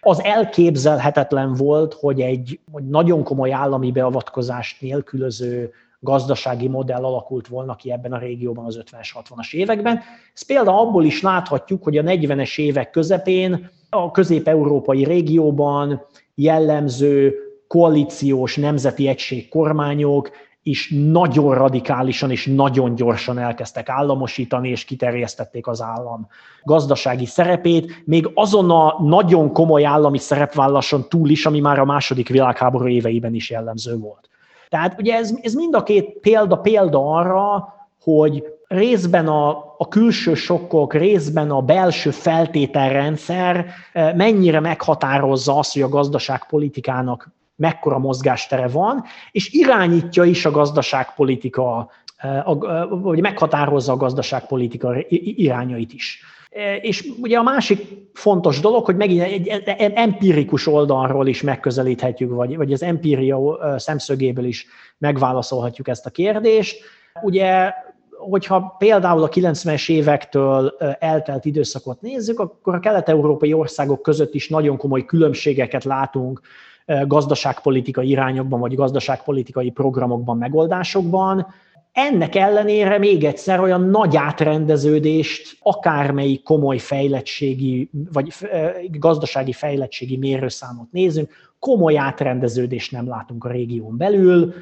[0.06, 5.72] Az elképzelhetetlen volt, hogy egy hogy nagyon komoly állami beavatkozást nélkülöző
[6.04, 10.00] gazdasági modell alakult volna ki ebben a régióban az 50-es, 60-as években.
[10.34, 17.34] Ezt például abból is láthatjuk, hogy a 40-es évek közepén a közép-európai régióban jellemző
[17.68, 20.30] koalíciós nemzeti egység kormányok
[20.66, 26.28] is nagyon radikálisan és nagyon gyorsan elkezdtek államosítani, és kiterjesztették az állam
[26.62, 32.28] gazdasági szerepét, még azon a nagyon komoly állami szerepvállaláson túl is, ami már a második
[32.28, 34.28] világháború éveiben is jellemző volt.
[34.68, 39.48] Tehát ugye ez, ez mind a két példa példa arra, hogy részben a,
[39.78, 47.98] a külső sokkok, részben a belső feltételrendszer eh, mennyire meghatározza azt, hogy a gazdaságpolitikának mekkora
[47.98, 52.54] mozgástere van, és irányítja is a gazdaságpolitika, eh, eh,
[52.88, 56.22] vagy meghatározza a gazdaságpolitika irányait is.
[56.80, 62.72] És ugye a másik fontos dolog, hogy megint egy empirikus oldalról is megközelíthetjük, vagy, vagy
[62.72, 64.66] az empíria szemszögéből is
[64.98, 66.84] megválaszolhatjuk ezt a kérdést.
[67.22, 67.72] Ugye,
[68.18, 74.76] hogyha például a 90-es évektől eltelt időszakot nézzük, akkor a kelet-európai országok között is nagyon
[74.76, 76.40] komoly különbségeket látunk
[77.06, 81.46] gazdaságpolitikai irányokban, vagy gazdaságpolitikai programokban, megoldásokban.
[81.94, 88.32] Ennek ellenére még egyszer olyan nagy átrendeződést, akármelyik komoly fejlettségi, vagy
[88.90, 94.54] gazdasági fejlettségi mérőszámot nézünk, komoly átrendeződést nem látunk a régión belül,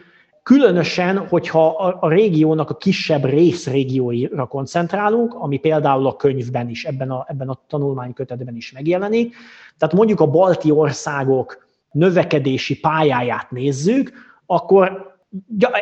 [0.43, 1.67] Különösen, hogyha
[2.01, 7.61] a, régiónak a kisebb részrégióira koncentrálunk, ami például a könyvben is, ebben a, ebben a
[7.69, 9.35] tanulmánykötetben is megjelenik.
[9.79, 14.13] Tehát mondjuk a balti országok növekedési pályáját nézzük,
[14.47, 15.12] akkor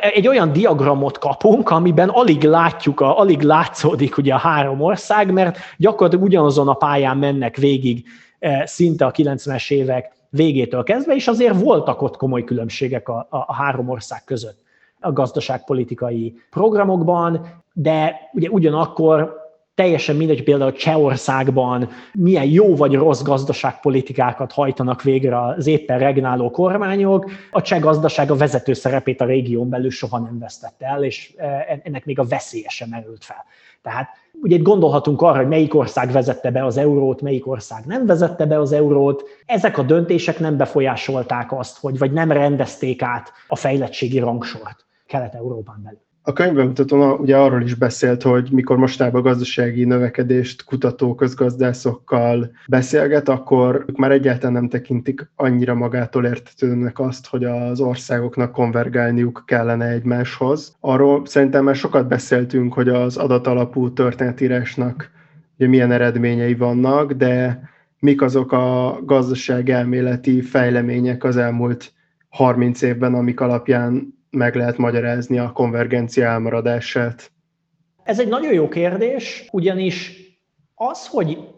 [0.01, 6.25] egy olyan diagramot kapunk, amiben alig látjuk, alig látszódik ugye a három ország, mert gyakorlatilag
[6.25, 8.05] ugyanazon a pályán mennek végig
[8.39, 13.55] eh, szinte a 90-es évek végétől kezdve, és azért voltak ott komoly különbségek a, a
[13.55, 14.59] három ország között
[15.01, 19.40] a gazdaságpolitikai programokban, de ugye ugyanakkor
[19.81, 27.31] teljesen mindegy, például Csehországban milyen jó vagy rossz gazdaságpolitikákat hajtanak végre az éppen regnáló kormányok.
[27.51, 31.81] A cseh gazdaság a vezető szerepét a régión belül soha nem vesztette el, és e,
[31.85, 33.45] ennek még a veszélye sem merült fel.
[33.83, 34.09] Tehát
[34.43, 38.47] ugye itt gondolhatunk arra, hogy melyik ország vezette be az eurót, melyik ország nem vezette
[38.47, 39.23] be az eurót.
[39.47, 45.81] Ezek a döntések nem befolyásolták azt, hogy vagy nem rendezték át a fejlettségi rangsort Kelet-Európán
[45.83, 46.10] belül.
[46.23, 53.85] A könyvbemutatón ugye arról is beszélt, hogy mikor mostában gazdasági növekedést kutató közgazdászokkal beszélget, akkor
[53.89, 60.77] ők már egyáltalán nem tekintik annyira magától értetődőnek azt, hogy az országoknak konvergálniuk kellene egymáshoz.
[60.81, 65.11] Arról szerintem már sokat beszéltünk, hogy az adatalapú történetírásnak
[65.59, 67.63] ugye milyen eredményei vannak, de
[67.99, 71.93] mik azok a gazdaság elméleti fejlemények az elmúlt
[72.29, 77.33] 30 évben, amik alapján meg lehet magyarázni a konvergencia elmaradását?
[78.03, 80.13] Ez egy nagyon jó kérdés, ugyanis
[80.75, 81.49] az, hogy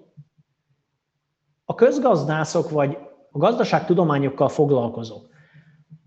[1.64, 2.98] a közgazdászok vagy
[3.30, 5.30] a gazdaságtudományokkal foglalkozók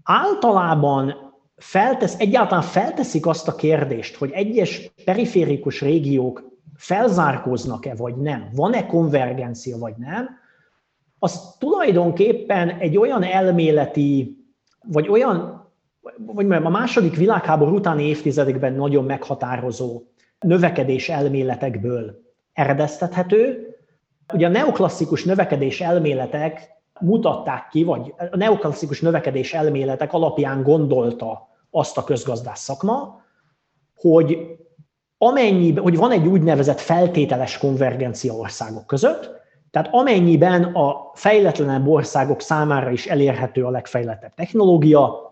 [0.06, 1.16] általában
[1.56, 6.44] feltesz, egyáltalán felteszik azt a kérdést, hogy egyes periférikus régiók
[6.76, 10.30] felzárkóznak-e vagy nem, van-e konvergencia vagy nem,
[11.20, 14.38] az tulajdonképpen egy olyan elméleti,
[14.88, 15.65] vagy olyan
[16.18, 20.02] vagy a második világháború utáni évtizedekben nagyon meghatározó
[20.40, 22.22] növekedés elméletekből
[22.54, 23.70] eredeztethető.
[24.34, 31.98] Ugye a neoklasszikus növekedés elméletek mutatták ki, vagy a neoklasszikus növekedés elméletek alapján gondolta azt
[31.98, 33.24] a közgazdász szakma,
[33.96, 34.38] hogy
[35.18, 39.30] amennyiben, hogy van egy úgynevezett feltételes konvergencia országok között,
[39.72, 45.25] tehát amennyiben a fejletlenebb országok számára is elérhető a legfejlettebb technológia,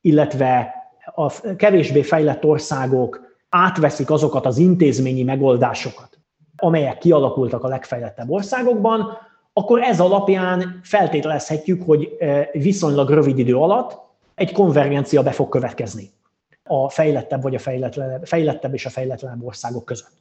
[0.00, 0.74] illetve
[1.14, 6.18] a kevésbé fejlett országok átveszik azokat az intézményi megoldásokat,
[6.56, 9.18] amelyek kialakultak a legfejlettebb országokban,
[9.52, 13.98] akkor ez alapján feltételezhetjük, hogy e, viszonylag rövid idő alatt
[14.34, 16.10] egy konvergencia be fog következni
[16.64, 20.12] a fejlettebb vagy a fejletlenebb, fejlettebb és a fejletlenebb országok között.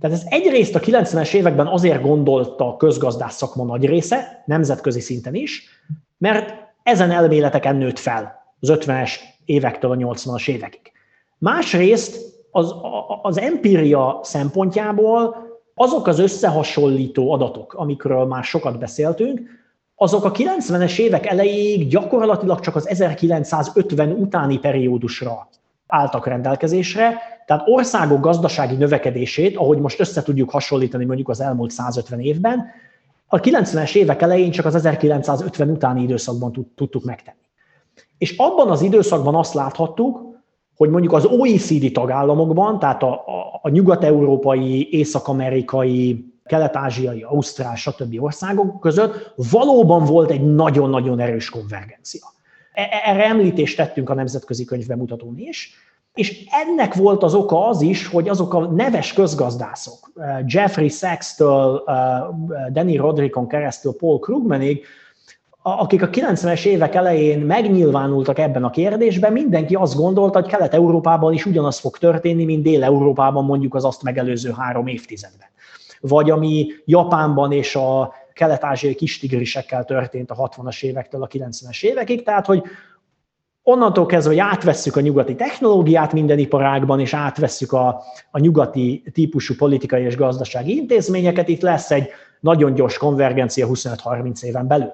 [0.00, 5.34] Tehát ez egyrészt a 90-es években azért gondolta a közgazdász szakma nagy része, nemzetközi szinten
[5.34, 5.68] is,
[6.18, 9.10] mert ezen elméleteken nőtt fel az 50-es
[9.44, 10.92] évektől a 80-as évekig.
[11.38, 12.74] Másrészt az,
[13.22, 19.40] az empíria szempontjából azok az összehasonlító adatok, amikről már sokat beszéltünk,
[19.94, 25.48] azok a 90-es évek elejéig gyakorlatilag csak az 1950 utáni periódusra
[25.86, 32.20] álltak rendelkezésre, tehát országok gazdasági növekedését, ahogy most össze tudjuk hasonlítani mondjuk az elmúlt 150
[32.20, 32.66] évben,
[33.26, 37.38] a 90-es évek elején csak az 1950 utáni időszakban tudtuk megtenni.
[38.20, 40.20] És abban az időszakban azt láthattuk,
[40.76, 48.22] hogy mondjuk az OECD tagállamokban, tehát a, a, a nyugat-európai, észak-amerikai, kelet-ázsiai, ausztrál, stb.
[48.22, 52.26] országok között valóban volt egy nagyon-nagyon erős konvergencia.
[52.72, 55.74] E, e, erre említést tettünk a nemzetközi könyvbemutatón is,
[56.14, 60.12] és ennek volt az oka az is, hogy azok a neves közgazdászok,
[60.46, 61.84] Jeffrey Sachs-től,
[62.72, 64.84] Danny Rodrikon keresztül Paul Krugmanig,
[65.78, 71.46] akik a 90-es évek elején megnyilvánultak ebben a kérdésben, mindenki azt gondolta, hogy Kelet-Európában is
[71.46, 75.48] ugyanaz fog történni, mint Dél-Európában mondjuk az azt megelőző három évtizedben.
[76.00, 82.46] Vagy ami Japánban és a kelet-ázsiai kistigrisekkel történt a 60-as évektől a 90-es évekig, tehát
[82.46, 82.62] hogy
[83.62, 89.54] onnantól kezdve, hogy átvesszük a nyugati technológiát minden iparágban, és átvesszük a, a nyugati típusú
[89.54, 92.08] politikai és gazdasági intézményeket, itt lesz egy
[92.40, 94.92] nagyon gyors konvergencia 25-30 éven belül.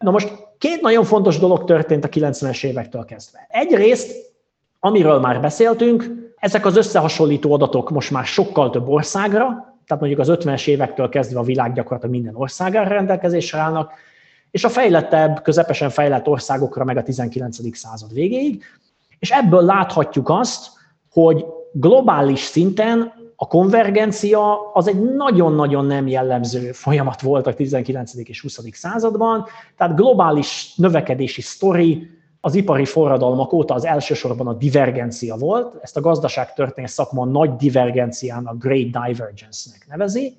[0.00, 3.46] Na most két nagyon fontos dolog történt a 90-es évektől kezdve.
[3.48, 4.32] Egyrészt,
[4.78, 6.04] amiről már beszéltünk,
[6.36, 9.46] ezek az összehasonlító adatok most már sokkal több országra,
[9.86, 13.92] tehát mondjuk az 50-es évektől kezdve a világ gyakorlatilag minden országára rendelkezésre állnak,
[14.50, 17.76] és a fejlettebb, közepesen fejlett országokra meg a 19.
[17.76, 18.64] század végéig,
[19.18, 20.68] és ebből láthatjuk azt,
[21.10, 23.12] hogy globális szinten
[23.42, 28.14] a konvergencia az egy nagyon-nagyon nem jellemző folyamat volt a 19.
[28.14, 28.60] és 20.
[28.72, 32.10] században, tehát globális növekedési sztori
[32.40, 38.58] az ipari forradalmak óta az elsősorban a divergencia volt, ezt a gazdaságtörténet szakma nagy divergenciának,
[38.58, 40.36] Great Divergence-nek nevezi,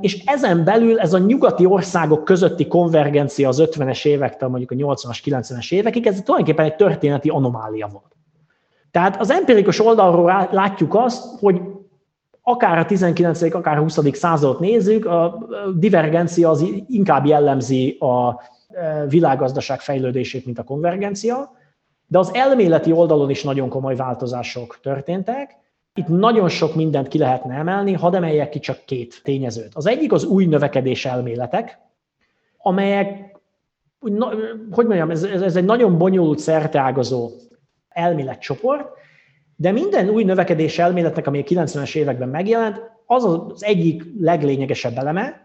[0.00, 5.18] és ezen belül ez a nyugati országok közötti konvergencia az 50-es évektől mondjuk a 80-as,
[5.24, 8.16] 90-es évekig, ez tulajdonképpen egy történeti anomália volt.
[8.90, 11.60] Tehát az empirikus oldalról látjuk azt, hogy
[12.48, 13.42] akár a 19.
[13.42, 14.16] akár a 20.
[14.16, 21.50] századot nézzük, a divergencia az inkább jellemzi a e, világgazdaság fejlődését, mint a konvergencia,
[22.06, 25.56] de az elméleti oldalon is nagyon komoly változások történtek.
[25.94, 29.74] Itt nagyon sok mindent ki lehetne emelni, hadd emeljek ki csak két tényezőt.
[29.74, 31.78] Az egyik az új növekedés elméletek,
[32.58, 33.40] amelyek,
[34.70, 37.30] hogy mondjam, ez, ez egy nagyon bonyolult szerteágazó
[37.88, 38.88] elméletcsoport,
[39.56, 45.40] de minden új növekedés elméletnek, ami a 90-es években megjelent, az az egyik leglényegesebb eleme,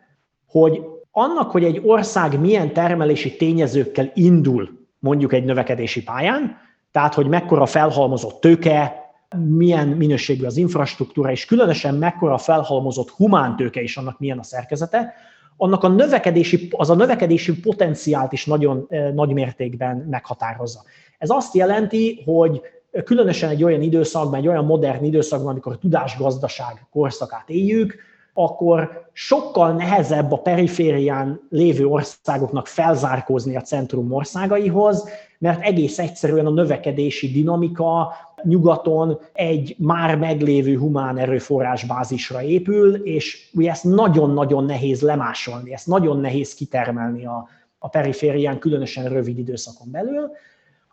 [0.47, 0.81] hogy
[1.11, 6.57] annak, hogy egy ország milyen termelési tényezőkkel indul mondjuk egy növekedési pályán,
[6.91, 8.95] tehát hogy mekkora felhalmozott tőke,
[9.37, 15.13] milyen minőségű az infrastruktúra, és különösen mekkora felhalmozott humántőke és annak milyen a szerkezete,
[15.57, 20.81] annak a növekedési, az a növekedési potenciált is nagyon eh, nagy mértékben meghatározza.
[21.17, 22.61] Ez azt jelenti, hogy
[23.03, 27.95] különösen egy olyan időszakban, egy olyan modern időszakban, amikor a tudásgazdaság korszakát éljük,
[28.33, 36.51] akkor sokkal nehezebb a periférián lévő országoknak felzárkózni a centrum országaihoz, mert egész egyszerűen a
[36.51, 38.13] növekedési dinamika
[38.43, 45.87] nyugaton egy már meglévő humán erőforrás bázisra épül, és ugye ezt nagyon-nagyon nehéz lemásolni, ezt
[45.87, 47.47] nagyon nehéz kitermelni a,
[47.79, 50.31] a periférián, különösen rövid időszakon belül.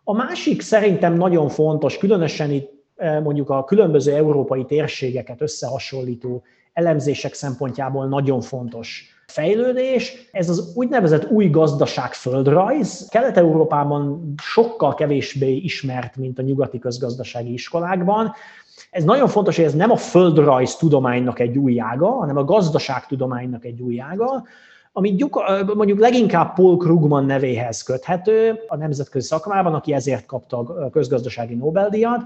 [0.09, 6.43] A másik szerintem nagyon fontos, különösen itt eh, mondjuk a különböző európai térségeket összehasonlító
[6.73, 10.29] elemzések szempontjából nagyon fontos fejlődés.
[10.31, 13.07] Ez az úgynevezett új gazdaság földrajz.
[13.09, 18.33] Kelet-Európában sokkal kevésbé ismert, mint a nyugati közgazdasági iskolákban.
[18.91, 23.65] Ez nagyon fontos, hogy ez nem a földrajz tudománynak egy új ága, hanem a gazdaságtudománynak
[23.65, 24.43] egy új ága,
[24.91, 25.15] ami
[25.75, 32.21] mondjuk leginkább Paul Krugman nevéhez köthető a nemzetközi szakmában, aki ezért kapta a közgazdasági Nobel-díjat.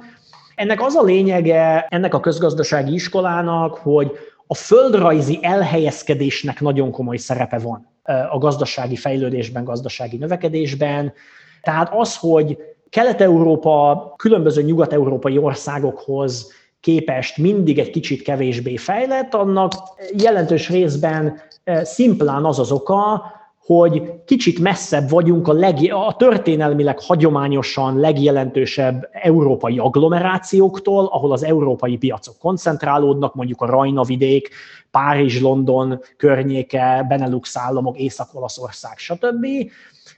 [0.56, 4.12] Ennek az a lényege ennek a közgazdasági iskolának, hogy
[4.48, 7.88] a földrajzi elhelyezkedésnek nagyon komoly szerepe van
[8.30, 11.14] a gazdasági fejlődésben, gazdasági növekedésben.
[11.62, 12.58] Tehát az, hogy
[12.90, 16.52] Kelet-Európa különböző nyugat-európai országokhoz
[16.84, 19.74] képest mindig egy kicsit kevésbé fejlett, annak
[20.18, 21.42] jelentős részben
[21.84, 23.24] szimplán az az oka,
[23.66, 25.76] hogy kicsit messzebb vagyunk a, leg,
[26.08, 34.50] a történelmileg hagyományosan legjelentősebb európai agglomerációktól, ahol az európai piacok koncentrálódnak, mondjuk a Rajna vidék,
[34.92, 39.46] Párizs, London környéke, Benelux államok, Észak-Olaszország, stb.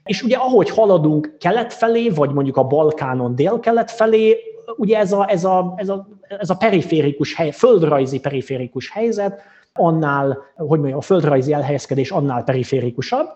[0.04, 4.38] És ugye ahogy haladunk kelet felé, vagy mondjuk a Balkánon dél-kelet felé,
[4.78, 9.42] ugye ez a, ez a, ez a, ez a periférikus hely, földrajzi periférikus helyzet,
[9.74, 13.28] annál, hogy mondjam, a földrajzi elhelyezkedés annál periférikusabb,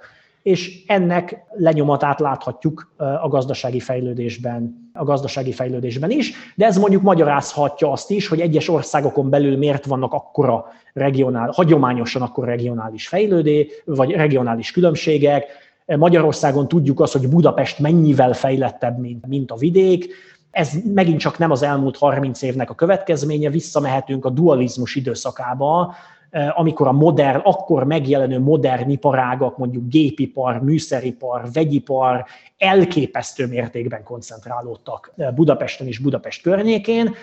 [0.43, 7.91] és ennek lenyomatát láthatjuk a gazdasági fejlődésben, a gazdasági fejlődésben is, de ez mondjuk magyarázhatja
[7.91, 14.11] azt is, hogy egyes országokon belül miért vannak akkora regionál, hagyományosan akkor regionális fejlődé, vagy
[14.11, 15.45] regionális különbségek.
[15.85, 20.13] Magyarországon tudjuk azt, hogy Budapest mennyivel fejlettebb, mint, mint a vidék,
[20.51, 25.95] ez megint csak nem az elmúlt 30 évnek a következménye, visszamehetünk a dualizmus időszakába,
[26.29, 32.25] Eh, amikor a modern, akkor megjelenő modern iparágak, mondjuk gépipar, műszeripar, vegyipar
[32.57, 37.15] elképesztő mértékben koncentrálódtak eh, Budapesten és Budapest környékén,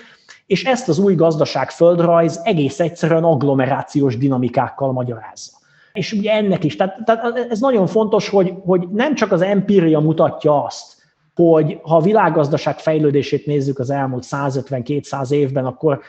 [0.47, 5.53] és ezt az új gazdaságföldrajz egész egyszerűen agglomerációs dinamikákkal magyarázza.
[5.93, 10.01] És ugye ennek is, tehát, tehát ez nagyon fontos, hogy, hogy nem csak az empíria
[10.01, 10.96] mutatja azt,
[11.37, 16.01] hogy ha a világgazdaság fejlődését nézzük az elmúlt 150-200 évben, akkor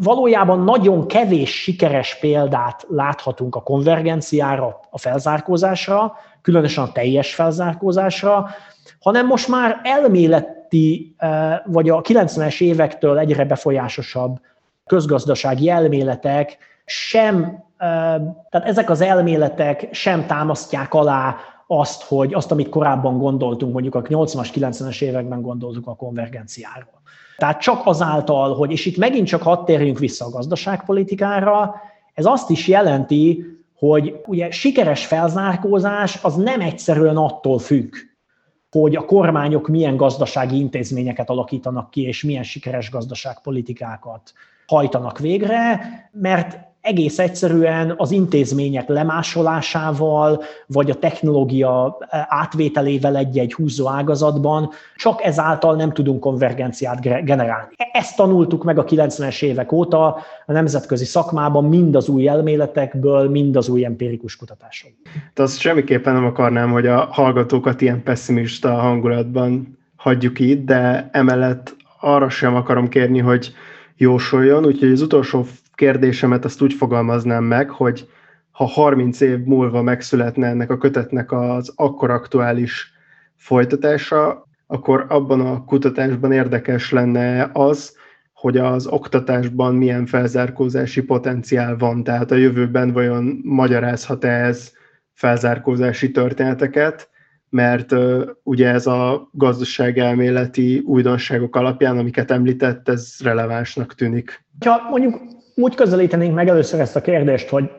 [0.00, 8.48] valójában nagyon kevés sikeres példát láthatunk a konvergenciára, a felzárkózásra, különösen a teljes felzárkózásra,
[9.00, 14.40] hanem most már elméleti, eh, vagy a 90-es évektől egyre befolyásosabb
[14.86, 17.58] közgazdasági elméletek sem, eh,
[18.50, 21.36] tehát ezek az elméletek sem támasztják alá
[21.72, 27.02] azt, hogy azt, amit korábban gondoltunk, mondjuk a 80-as, 90-es években gondoltuk a konvergenciáról.
[27.36, 31.74] Tehát csak azáltal, hogy, és itt megint csak hadd térjünk vissza a gazdaságpolitikára,
[32.14, 33.44] ez azt is jelenti,
[33.78, 37.94] hogy ugye sikeres felzárkózás az nem egyszerűen attól függ,
[38.70, 44.32] hogy a kormányok milyen gazdasági intézményeket alakítanak ki, és milyen sikeres gazdaságpolitikákat
[44.66, 45.80] hajtanak végre,
[46.12, 55.76] mert egész egyszerűen az intézmények lemásolásával, vagy a technológia átvételével egy-egy húzó ágazatban, csak ezáltal
[55.76, 57.74] nem tudunk konvergenciát generálni.
[57.92, 60.06] Ezt tanultuk meg a 90-es évek óta
[60.46, 65.12] a nemzetközi szakmában, mind az új elméletekből, mind az új empirikus kutatásokból.
[65.34, 71.76] De azt semmiképpen nem akarnám, hogy a hallgatókat ilyen pessimista hangulatban hagyjuk itt, de emellett
[72.00, 73.52] arra sem akarom kérni, hogy
[73.96, 75.46] jósoljon, úgyhogy az utolsó
[75.80, 78.08] kérdésemet azt úgy fogalmaznám meg, hogy
[78.50, 82.92] ha 30 év múlva megszületne ennek a kötetnek az akkor aktuális
[83.36, 87.96] folytatása, akkor abban a kutatásban érdekes lenne az,
[88.32, 94.72] hogy az oktatásban milyen felzárkózási potenciál van, tehát a jövőben vajon magyarázhat-e ez
[95.12, 97.08] felzárkózási történeteket,
[97.50, 97.94] mert
[98.42, 104.44] ugye ez a gazdaságelméleti újdonságok alapján, amiket említett, ez relevánsnak tűnik.
[104.64, 107.70] Ha mondjuk úgy közelítenénk meg először ezt a kérdést, hogy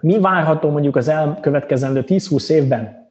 [0.00, 3.10] mi várható mondjuk az elkövetkezendő 10-20 évben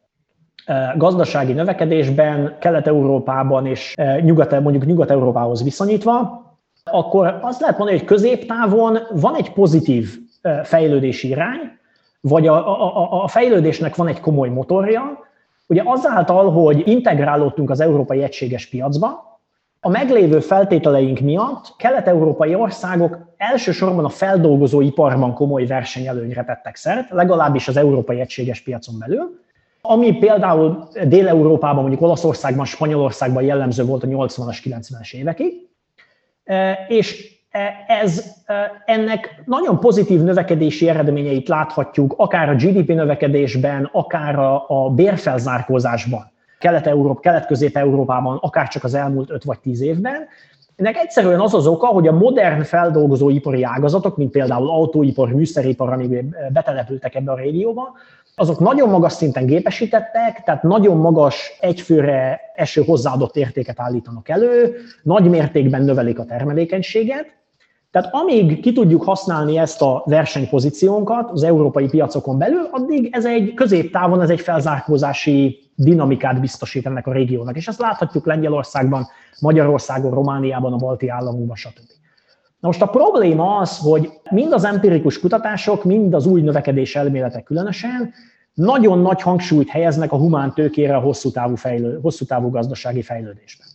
[0.95, 6.45] gazdasági növekedésben, Kelet-Európában és nyugat, mondjuk Nyugat-Európához viszonyítva,
[6.83, 10.17] akkor azt lehet mondani, hogy középtávon van egy pozitív
[10.63, 11.59] fejlődési irány,
[12.21, 15.01] vagy a, a, a fejlődésnek van egy komoly motorja,
[15.67, 19.36] ugye azáltal, hogy integrálódtunk az európai egységes piacba,
[19.79, 27.77] a meglévő feltételeink miatt kelet-európai országok elsősorban a feldolgozóiparban komoly versenyelőnyre tettek szert, legalábbis az
[27.77, 29.39] európai egységes piacon belül,
[29.81, 35.53] ami például Dél-Európában, mondjuk Olaszországban, Spanyolországban jellemző volt a 80-as, 90-es évekig,
[36.43, 43.89] e, és e, ez, e, ennek nagyon pozitív növekedési eredményeit láthatjuk, akár a GDP növekedésben,
[43.91, 46.31] akár a, a bérfelzárkózásban.
[46.59, 50.27] Kelet-Európ, Kelet-Közép-Európában, akár csak az elmúlt 5 vagy 10 évben.
[50.75, 56.25] Ennek egyszerűen az az oka, hogy a modern feldolgozóipari ágazatok, mint például autóipar, műszeripar, amik
[56.53, 57.93] betelepültek ebbe a régióba,
[58.35, 65.29] azok nagyon magas szinten gépesítettek, tehát nagyon magas egyfőre eső hozzáadott értéket állítanak elő, nagy
[65.29, 67.25] mértékben növelik a termelékenységet,
[67.91, 73.53] tehát amíg ki tudjuk használni ezt a versenypozíciónkat az európai piacokon belül, addig ez egy
[73.53, 77.55] középtávon ez egy felzárkózási dinamikát biztosít ennek a régiónak.
[77.55, 79.07] És ezt láthatjuk Lengyelországban,
[79.39, 81.89] Magyarországon, Romániában, a balti államokban, stb.
[82.59, 87.43] Na most a probléma az, hogy mind az empirikus kutatások, mind az új növekedés elméletek
[87.43, 88.13] különösen
[88.53, 93.66] nagyon nagy hangsúlyt helyeznek a humán tőkére a hosszú távú, fejlő, hosszú távú gazdasági fejlődésben.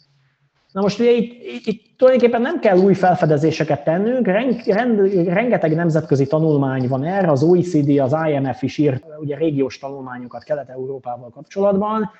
[0.73, 6.27] Na most ugye itt, itt, tulajdonképpen nem kell új felfedezéseket tennünk, reng, rend, rengeteg nemzetközi
[6.27, 12.11] tanulmány van erre, az OECD, az IMF is írt ugye régiós tanulmányokat Kelet-Európával kapcsolatban,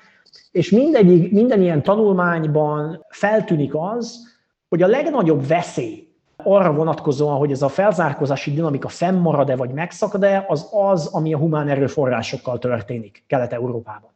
[0.51, 4.31] és mindegyik, minden ilyen tanulmányban feltűnik az,
[4.69, 10.69] hogy a legnagyobb veszély arra vonatkozóan, hogy ez a felzárkózási dinamika fennmarad-e vagy megszakad-e, az
[10.71, 14.09] az, ami a humán erőforrásokkal történik Kelet-Európában.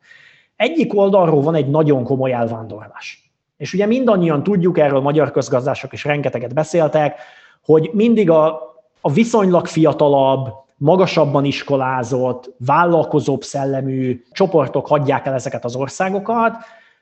[0.56, 3.27] Egyik oldalról van egy nagyon komoly elvándorlás.
[3.58, 7.20] És ugye mindannyian tudjuk, erről magyar közgazdások is rengeteget beszéltek,
[7.66, 8.62] hogy mindig a,
[9.02, 16.54] a viszonylag fiatalabb, magasabban iskolázott, vállalkozóbb szellemű csoportok hagyják el ezeket az országokat.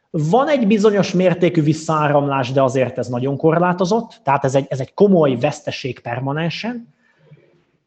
[0.10, 4.94] Van egy bizonyos mértékű visszáramlás, de azért ez nagyon korlátozott, tehát ez egy, ez egy
[4.94, 6.94] komoly veszteség permanensen.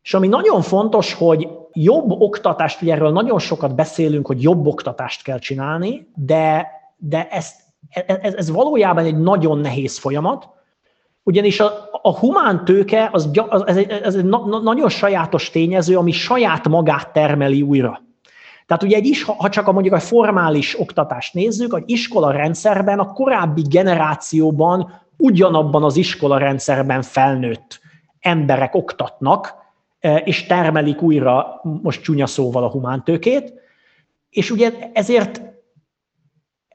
[0.03, 5.23] És ami nagyon fontos, hogy jobb oktatást, ugye erről nagyon sokat beszélünk, hogy jobb oktatást
[5.23, 6.67] kell csinálni, de,
[6.97, 7.61] de ezt,
[8.07, 10.49] ez, ez valójában egy nagyon nehéz folyamat,
[11.23, 15.97] ugyanis a, a humán tőke az, az ez egy, ez egy na, nagyon sajátos tényező,
[15.97, 18.03] ami saját magát termeli újra.
[18.67, 22.99] Tehát ugye egy is, ha csak a mondjuk a formális oktatást nézzük, az iskola rendszerben
[22.99, 27.81] a korábbi generációban ugyanabban az iskola rendszerben felnőtt
[28.21, 29.55] emberek oktatnak,
[30.01, 33.53] e, és termelik újra, most csúnya szóval a humántőkét,
[34.31, 35.43] és ugye ezért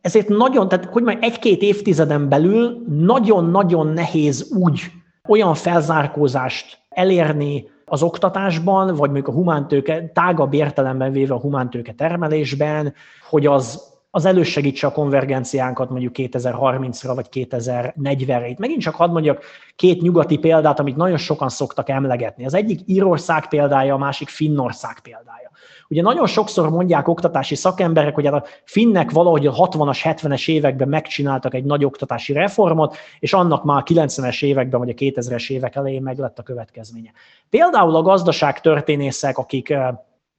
[0.04, 4.82] ezért nagyon, tehát hogy majd egy-két évtizeden belül nagyon-nagyon nehéz úgy
[5.28, 12.94] olyan felzárkózást elérni az oktatásban, vagy mondjuk a humántőke, tágabb értelemben véve a humántőke termelésben,
[13.30, 18.48] hogy az az elősegítse a konvergenciánkat mondjuk 2030-ra vagy 2040-re.
[18.48, 19.44] Itt megint csak hadd mondjak
[19.76, 22.46] két nyugati példát, amit nagyon sokan szoktak emlegetni.
[22.46, 25.43] Az egyik Írország példája, a másik Finnország példája.
[25.90, 30.88] Ugye nagyon sokszor mondják oktatási szakemberek, hogy hát a finnek valahogy a 60-as, 70-es években
[30.88, 35.76] megcsináltak egy nagy oktatási reformot, és annak már a 90-es években vagy a 2000-es évek
[35.76, 37.12] elején meg lett a következménye.
[37.50, 39.88] Például a gazdaság történészek, akik eh,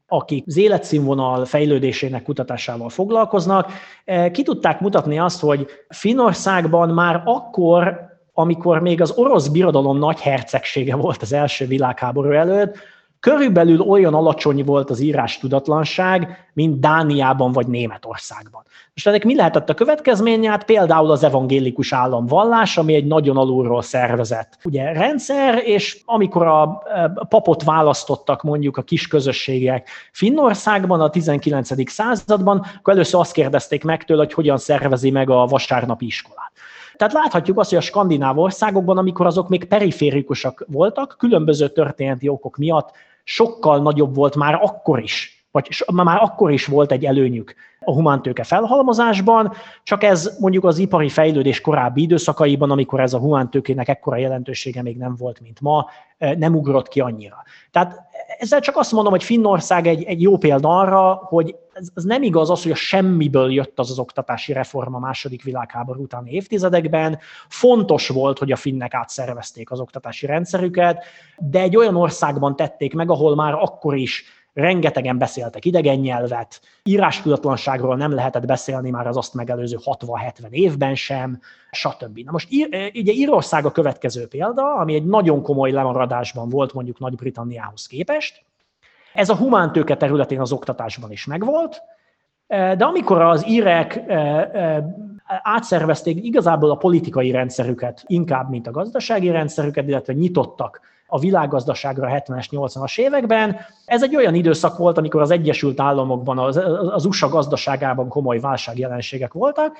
[0.08, 3.72] akik az életszínvonal fejlődésének kutatásával foglalkoznak,
[4.04, 10.20] eh, ki tudták mutatni azt, hogy Finországban már akkor, amikor még az orosz birodalom nagy
[10.20, 12.76] hercegsége volt az első világháború előtt,
[13.24, 18.62] Körülbelül olyan alacsony volt az írás tudatlanság, mint Dániában vagy Németországban.
[18.94, 20.50] Most ennek mi lehetett a következménye?
[20.50, 26.82] Hát például az evangélikus államvallás, ami egy nagyon alulról szervezett ugye, rendszer, és amikor a
[27.28, 31.90] papot választottak mondjuk a kis közösségek Finnországban a 19.
[31.90, 36.52] században, akkor először azt kérdezték meg tőle, hogy hogyan szervezi meg a vasárnapi iskolát.
[36.96, 42.56] Tehát láthatjuk azt, hogy a skandináv országokban, amikor azok még periférikusak voltak, különböző történeti okok
[42.56, 42.90] miatt
[43.24, 48.44] sokkal nagyobb volt már akkor is, vagy már akkor is volt egy előnyük a humántőke
[48.44, 49.52] felhalmozásban,
[49.82, 54.96] csak ez mondjuk az ipari fejlődés korábbi időszakaiban, amikor ez a humántőkének ekkora jelentősége még
[54.96, 55.86] nem volt, mint ma,
[56.18, 57.42] eh, nem ugrott ki annyira.
[57.70, 58.03] Tehát
[58.38, 62.22] ezzel csak azt mondom, hogy Finnország egy, egy jó példa arra, hogy ez, ez nem
[62.22, 67.18] igaz az, hogy a semmiből jött az az oktatási reform a második világháború utáni évtizedekben.
[67.48, 71.04] Fontos volt, hogy a finnek átszervezték az oktatási rendszerüket,
[71.38, 74.24] de egy olyan országban tették meg, ahol már akkor is
[74.54, 81.40] rengetegen beszéltek idegen nyelvet, írástudatlanságról nem lehetett beszélni már az azt megelőző 60-70 évben sem,
[81.70, 82.18] stb.
[82.18, 82.48] Na most
[82.94, 88.44] ugye Írország a következő példa, ami egy nagyon komoly lemaradásban volt mondjuk Nagy-Britanniához képest.
[89.14, 91.82] Ez a humántőke területén az oktatásban is megvolt,
[92.46, 94.00] de amikor az írek
[95.42, 100.80] átszervezték igazából a politikai rendszerüket inkább, mint a gazdasági rendszerüket, illetve nyitottak
[101.14, 103.56] a világgazdaságra a 70-es, 80-as években.
[103.84, 106.60] Ez egy olyan időszak volt, amikor az Egyesült Államokban, az,
[106.92, 109.76] az USA gazdaságában komoly válságjelenségek voltak,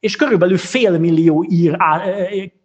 [0.00, 1.76] és körülbelül fél millió ír,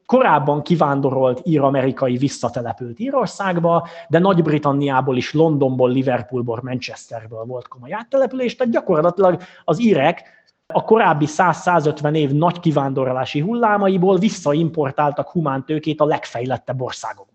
[0.05, 8.73] korábban kivándorolt ír-amerikai visszatelepült Írországba, de Nagy-Britanniából is, Londonból, Liverpoolból, Manchesterből volt komoly áttelepülés, tehát
[8.73, 10.23] gyakorlatilag az írek
[10.67, 17.32] a korábbi 100-150 év nagy kivándorlási hullámaiból visszaimportáltak humántőkét a legfejlettebb országokba.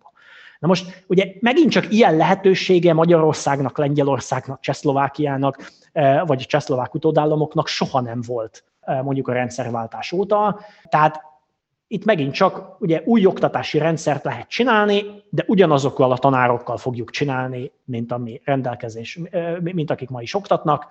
[0.59, 8.01] Na most ugye megint csak ilyen lehetősége Magyarországnak, Lengyelországnak, Csehszlovákiának, eh, vagy csehszlovák utódállamoknak soha
[8.01, 10.61] nem volt eh, mondjuk a rendszerváltás óta.
[10.89, 11.27] Tehát
[11.91, 17.73] itt megint csak ugye új oktatási rendszert lehet csinálni, de ugyanazokkal a tanárokkal fogjuk csinálni,
[17.85, 20.87] mint ami rendelkezés, eh, mint akik ma is oktatnak.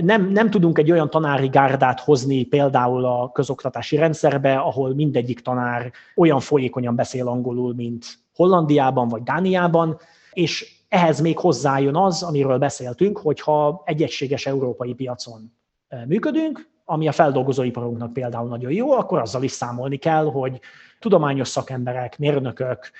[0.00, 5.92] Nem, nem tudunk egy olyan tanári gárdát hozni például a közoktatási rendszerbe, ahol mindegyik tanár
[6.16, 9.98] olyan folyékonyan beszél angolul, mint Hollandiában vagy Dániában,
[10.32, 15.52] és ehhez még hozzájön az, amiről beszéltünk, hogyha egy egységes európai piacon
[15.88, 20.60] eh, működünk, ami a feldolgozóiparunknak például nagyon jó, akkor azzal is számolni kell, hogy
[20.98, 22.90] tudományos szakemberek, mérnökök,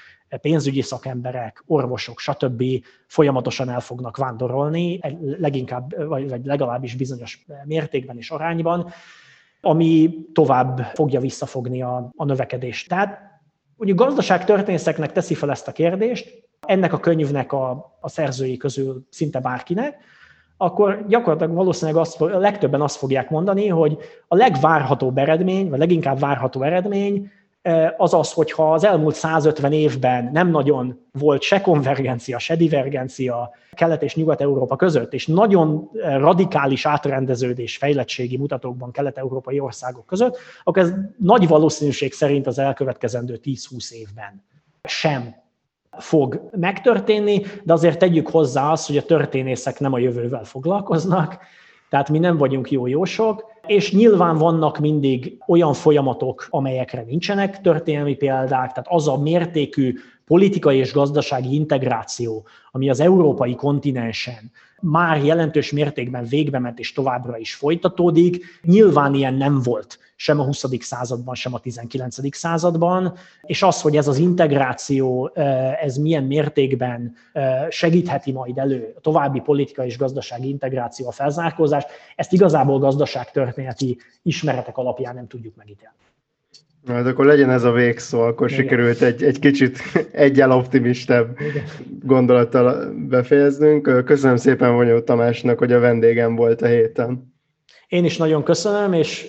[0.41, 2.63] pénzügyi szakemberek, orvosok, stb.
[3.07, 5.01] folyamatosan el fognak vándorolni,
[5.39, 8.91] leginkább, vagy legalábbis bizonyos mértékben és arányban,
[9.61, 12.89] ami tovább fogja visszafogni a, a növekedést.
[12.89, 13.26] Tehát
[13.77, 19.41] Mondjuk gazdaságtörténészeknek teszi fel ezt a kérdést, ennek a könyvnek a, a szerzői közül szinte
[19.41, 19.97] bárkinek,
[20.57, 23.99] akkor gyakorlatilag valószínűleg azt, a legtöbben azt fogják mondani, hogy
[24.29, 27.31] a legvárhatóbb eredmény, vagy leginkább várható eredmény
[27.97, 34.03] az az, hogyha az elmúlt 150 évben nem nagyon volt se konvergencia, se divergencia Kelet-
[34.03, 41.49] és Nyugat-Európa között, és nagyon radikális átrendeződés fejlettségi mutatókban kelet-európai országok között, akkor ez nagy
[41.49, 44.45] valószínűség szerint az elkövetkezendő 10-20 évben
[44.83, 45.35] sem
[45.99, 51.39] fog megtörténni, de azért tegyük hozzá azt, hogy a történészek nem a jövővel foglalkoznak,
[51.91, 58.15] tehát mi nem vagyunk jó jósok, és nyilván vannak mindig olyan folyamatok, amelyekre nincsenek történelmi
[58.15, 59.95] példák, tehát az a mértékű
[60.27, 64.51] politikai és gazdasági integráció, ami az európai kontinensen
[64.81, 68.45] már jelentős mértékben végbe ment és továbbra is folytatódik.
[68.63, 70.65] Nyilván ilyen nem volt sem a 20.
[70.81, 72.37] században, sem a 19.
[72.37, 75.31] században, és az, hogy ez az integráció,
[75.81, 77.15] ez milyen mértékben
[77.69, 84.77] segítheti majd elő a további politikai és gazdasági integráció, a felzárkózást, ezt igazából gazdaságtörténeti ismeretek
[84.77, 86.06] alapján nem tudjuk megítélni.
[86.87, 88.63] Hát akkor legyen ez a végszó, akkor Igen.
[88.63, 89.79] sikerült egy, egy kicsit
[90.13, 91.65] egyel optimistább Igen.
[92.03, 94.05] gondolattal befejeznünk.
[94.05, 97.35] Köszönöm szépen Vonyó Tamásnak, hogy a vendégem volt a héten.
[97.89, 99.27] Én is nagyon köszönöm, és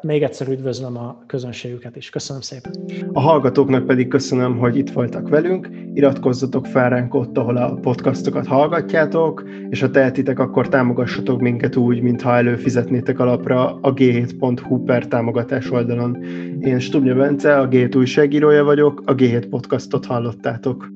[0.00, 2.10] még egyszer üdvözlöm a közönségüket is.
[2.10, 2.72] Köszönöm szépen.
[3.12, 5.68] A hallgatóknak pedig köszönöm, hogy itt voltak velünk.
[5.92, 12.00] Iratkozzatok fel ránk ott, ahol a podcastokat hallgatjátok, és ha tehetitek, akkor támogassatok minket úgy,
[12.00, 16.24] mintha előfizetnétek alapra a g7.hu per támogatás oldalon.
[16.60, 20.88] Én Stubnya Bence, a G7 újságírója vagyok, a G7 podcastot hallottátok.